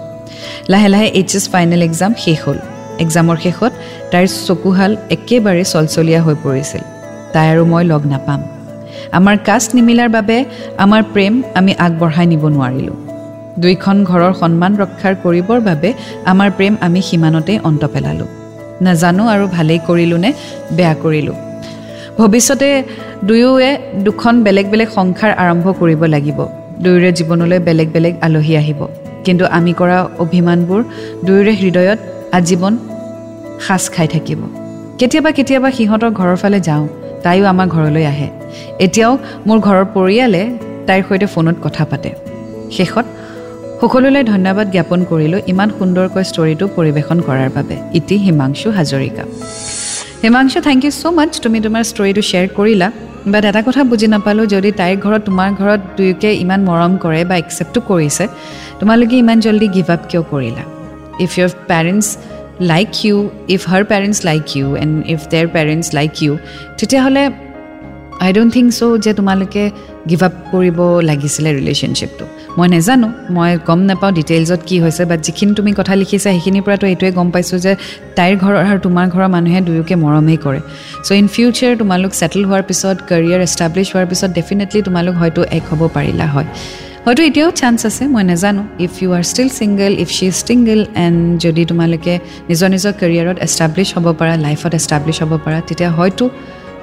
লাহে 0.69 0.89
লাহে 0.89 1.07
এইচ 1.19 1.31
এছ 1.37 1.45
ফাইনেল 1.53 1.83
এক্সাম 1.83 2.13
শেষ 2.19 2.39
হ'ল। 2.47 2.59
এক্সামৰ 2.99 3.37
শেষত 3.37 3.73
তাইৰ 4.13 4.27
চকুহাল 4.47 4.97
একেবাৰে 5.11 5.65
চলচলীয়া 5.65 6.21
হৈ 6.23 6.35
পৰিছিল। 6.45 6.83
তাই 7.33 7.47
আৰু 7.53 7.65
মই 7.65 7.85
লগ 7.85 8.03
নাপাম। 8.07 8.41
আমাৰ 9.13 9.37
কাষ্ট 9.49 9.75
নিমিলাৰ 9.75 10.09
বাবে 10.09 10.45
আমাৰ 10.85 11.03
প্ৰেম 11.15 11.43
আমি 11.55 11.73
আগবঢ়াই 11.79 12.27
নিব 12.27 12.45
নোৱাৰিলোঁ। 12.49 12.97
দুইখন 13.59 14.05
ঘৰৰ 14.05 14.33
সন্মান 14.41 14.73
ৰক্ষাৰ 14.77 15.15
কৰিবৰ 15.25 15.61
বাবে 15.61 15.93
আমাৰ 16.33 16.51
প্ৰেম 16.51 16.77
আমি 16.81 17.01
সিমানতেই 17.03 17.59
অন্ত 17.65 17.85
পেলালোঁ। 17.85 18.27
নাজানো 18.81 19.25
আৰু 19.29 19.45
ভালেই 19.49 19.79
কৰিলোঁ 19.89 20.19
নে 20.19 20.33
বেয়া 20.77 20.95
কৰিলোঁ। 20.95 21.37
ভৱিষ্যতে 22.19 22.83
দুয়োৱে 23.25 23.71
দুখন 24.07 24.35
বেলেগ 24.43 24.67
বেলেগ 24.71 24.89
সংসাৰ 24.89 25.33
আৰম্ভ 25.43 25.67
কৰিব 25.81 26.05
লাগিব। 26.05 26.39
দুয়োৰে 26.83 27.13
জীৱনলৈ 27.13 27.59
বেলেগ 27.59 27.89
বেলেগ 27.93 28.15
আলহী 28.21 28.57
আহিব। 28.57 28.81
কিন্তু 29.25 29.45
আমি 29.47 29.73
কৰা 29.73 30.09
অভিমানবোৰ 30.19 30.85
দুয়োৰে 31.25 31.53
হৃদয়ত 31.63 31.99
আজীৱন 32.37 32.75
সাজ 33.67 33.85
খাই 33.95 34.09
থাকিব। 34.15 34.41
কেতিয়াবা 35.01 35.31
কেতিয়াবা 35.39 35.69
সিহঁতৰ 35.77 36.11
ঘৰৰ 36.19 36.37
ফালে 36.43 36.59
যাওঁ 36.69 36.85
তাইও 37.25 37.45
আমাৰ 37.53 37.67
ঘৰলৈ 37.75 38.05
আহে। 38.13 38.29
এতিয়াও 38.87 39.13
মোৰ 39.49 39.59
ঘৰৰ 39.67 39.85
পৰিয়ালে 39.97 40.43
তাইৰ 40.87 41.03
সৈতে 41.09 41.27
ফোনত 41.35 41.57
কথা 41.65 41.85
পাতে। 41.91 42.11
শেষত 42.77 43.07
সকলোলৈ 43.81 44.23
ধন্যবাদ 44.33 44.67
জ্ঞাপন 44.75 45.01
কৰিলোঁ 45.11 45.41
ইমান 45.53 45.69
সুন্দৰকৈ 45.79 46.25
ষ্টৰিটো 46.31 46.65
পৰিৱেশন 46.77 47.19
কৰাৰ 47.27 47.51
বাবে। 47.57 47.77
ইতি 47.99 48.17
Himangshu 48.27 48.69
Hazarika. 48.79 49.25
Himangshu 50.25 50.59
thank 50.69 50.81
you 50.85 50.93
so' 51.01 51.05
much 51.19 51.31
তুমি 51.45 51.59
তোমাৰ 51.67 51.83
ষ্টৰিটো 51.91 52.23
শ্বেয়াৰ 52.31 52.49
কৰিলা। 52.59 52.89
বাট 53.33 53.43
এটা 53.51 53.61
কথা 53.67 53.83
বুজি 53.91 54.07
নাপালোঁ 54.15 54.47
যদি 54.55 54.71
তাইৰ 54.81 54.97
ঘৰত 55.05 55.23
তোমাৰ 55.29 55.51
ঘৰত 55.61 55.81
দুয়োকে 55.97 56.31
ইমান 56.45 56.61
মৰম 56.69 56.93
কৰে 57.05 57.23
বা 57.31 57.35
একচেপ্টো 57.43 57.81
কৰিছে 57.91 58.25
তোমালোকে 58.81 59.15
ইমান 59.23 59.39
জল্দি 59.47 59.67
গিভ 59.75 59.87
আপ 59.95 60.03
কিয় 60.11 60.23
কৰিলা? 60.33 60.65
If 61.25 61.31
your 61.39 61.51
parents 61.71 62.07
like 62.73 62.89
you 63.07 63.17
if 63.55 63.61
her 63.71 63.83
parents 63.91 64.19
like 64.31 64.45
you 64.57 64.67
and 64.83 64.95
if 65.15 65.21
their 65.33 65.47
parents 65.57 65.87
like 65.99 66.13
you 66.23 66.33
তেতিয়াহ'লে 66.79 67.25
আই 68.25 68.33
ডোণ্ট 68.33 68.51
থিংক 68.57 68.69
চ' 68.79 68.83
যে 69.05 69.13
তোমালোকে 69.19 69.63
গিভ 70.11 70.23
আপ 70.29 70.35
কৰিব 70.53 70.79
লাগিছিলে 71.11 71.51
ৰিলেশ্যনশ্বিপটো 71.59 72.25
মই 72.59 72.69
নাজানো 72.75 73.09
মই 73.37 73.51
গম 73.69 73.81
নাপাওঁ 73.89 74.13
ডিটেইলছত 74.19 74.61
কি 74.69 74.77
হৈছে 74.85 75.03
বাট 75.11 75.21
যিখিনি 75.27 75.53
তুমি 75.59 75.71
কথা 75.79 75.95
লিখিছা 76.03 76.29
সেইখিনিৰ 76.35 76.63
পৰাতো 76.67 76.85
এইটোৱে 76.93 77.11
গম 77.19 77.29
পাইছোঁ 77.35 77.59
যে 77.67 77.73
তাইৰ 78.17 78.35
ঘৰৰ 78.43 78.57
আৰু 78.71 78.79
তোমাৰ 78.87 79.07
ঘৰৰ 79.15 79.29
মানুহে 79.37 79.61
দুয়োকে 79.69 79.95
মৰমেই 80.05 80.39
কৰে। 80.45 80.61
চ' 81.07 81.11
ইন 81.21 81.27
ফিউচাৰ 81.35 81.73
তোমালোক 81.83 82.13
ছেটেল 82.21 82.43
হোৱাৰ 82.49 82.63
পিছত 82.69 82.97
কেৰিয়াৰ 83.11 83.41
এষ্টাব্লিছ 83.49 83.87
হোৱাৰ 83.93 84.07
পিছত 84.11 84.31
ডেফিনেটলি 84.39 84.81
তোমালোক 84.89 85.15
হয়তো 85.21 85.41
এক 85.59 85.65
হ'ব 85.71 85.81
পাৰিলা 85.97 86.27
হয়। 86.35 86.49
হয়তো 87.07 87.23
এতিয়াও 87.29 87.51
চান্স 87.61 87.81
আছে 87.89 88.05
মই 88.15 88.25
নাজানো 88.31 88.63
if 88.87 88.93
you 89.03 89.09
are 89.19 89.25
still 89.31 89.49
single 89.59 89.93
if 90.05 90.09
she 90.17 90.27
is 90.33 90.39
single 90.49 90.81
and 91.05 91.19
যদি 91.45 91.63
তোমালোকে 91.71 92.15
নিজৰ 92.49 92.69
নিজৰ 92.75 92.93
কেৰিয়াৰত 93.01 93.37
এষ্টাব্লিছ 93.47 93.89
হ'ব 93.97 94.07
পাৰা 94.21 94.35
লাইফত 94.47 94.73
এষ্টাব্লিছ 94.81 95.19
হ'ব 95.23 95.33
পাৰা 95.45 95.59
তেতিয়া 95.69 95.91
হয়তো 95.99 96.25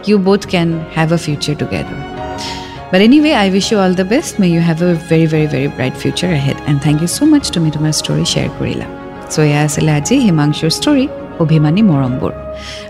you 0.07 0.15
both 0.27 0.41
can 0.53 0.69
have 0.95 1.09
a 1.17 1.19
future 1.25 1.55
together 1.61 1.99
But 2.91 3.01
anyway, 3.01 3.33
I 3.35 3.47
wish 3.49 3.67
you 3.71 3.77
all 3.79 3.93
the 3.93 4.03
best. 4.03 4.31
May 4.37 4.49
you 4.49 4.59
have 4.59 4.81
a 4.81 4.95
very, 5.11 5.27
very, 5.33 5.47
very 5.47 5.69
bright 5.69 5.95
future 5.95 6.31
ahead. 6.39 6.57
And 6.67 6.75
thank 6.85 6.97
you 7.03 7.11
so 7.17 7.23
much 7.33 7.45
তুমি 7.55 7.69
তোমাৰ 7.75 7.91
story 7.99 8.25
share 8.31 8.49
কৰিলা 8.59 8.87
চ' 9.33 9.37
এয়া 9.47 9.59
আছিলে 9.67 9.91
আজি 9.99 10.15
হিমাংশুৰ 10.27 10.71
story 10.77 11.05
অভিমানী 11.43 11.81
মৰমবোৰ 11.89 12.33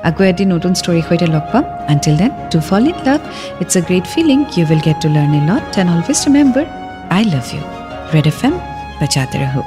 আকৌ 0.09 0.21
এটি 0.31 0.43
নতুন 0.53 0.71
ষ্টৰীৰ 0.81 1.03
সৈতে 1.07 1.27
লগ 1.35 1.45
পাম 1.51 1.63
until 1.91 2.15
then 2.21 2.31
to 2.51 2.57
fall 2.69 2.83
in 2.91 2.97
love 3.07 3.19
it's 3.61 3.73
a 3.79 3.81
great 3.87 4.05
feeling 4.13 4.37
you 4.55 4.63
will 4.69 4.81
get 4.87 4.97
to 5.03 5.09
learn 5.15 5.31
a 5.39 5.41
lot 5.49 5.65
and 5.79 5.89
always 5.95 6.19
remember 6.27 6.80
I 7.11 7.23
love 7.25 7.47
you 7.53 7.63
red 8.13 8.27
FM 8.27 8.39
M 8.47 8.53
বচাতে 8.99 9.37
ৰহো 9.41 9.61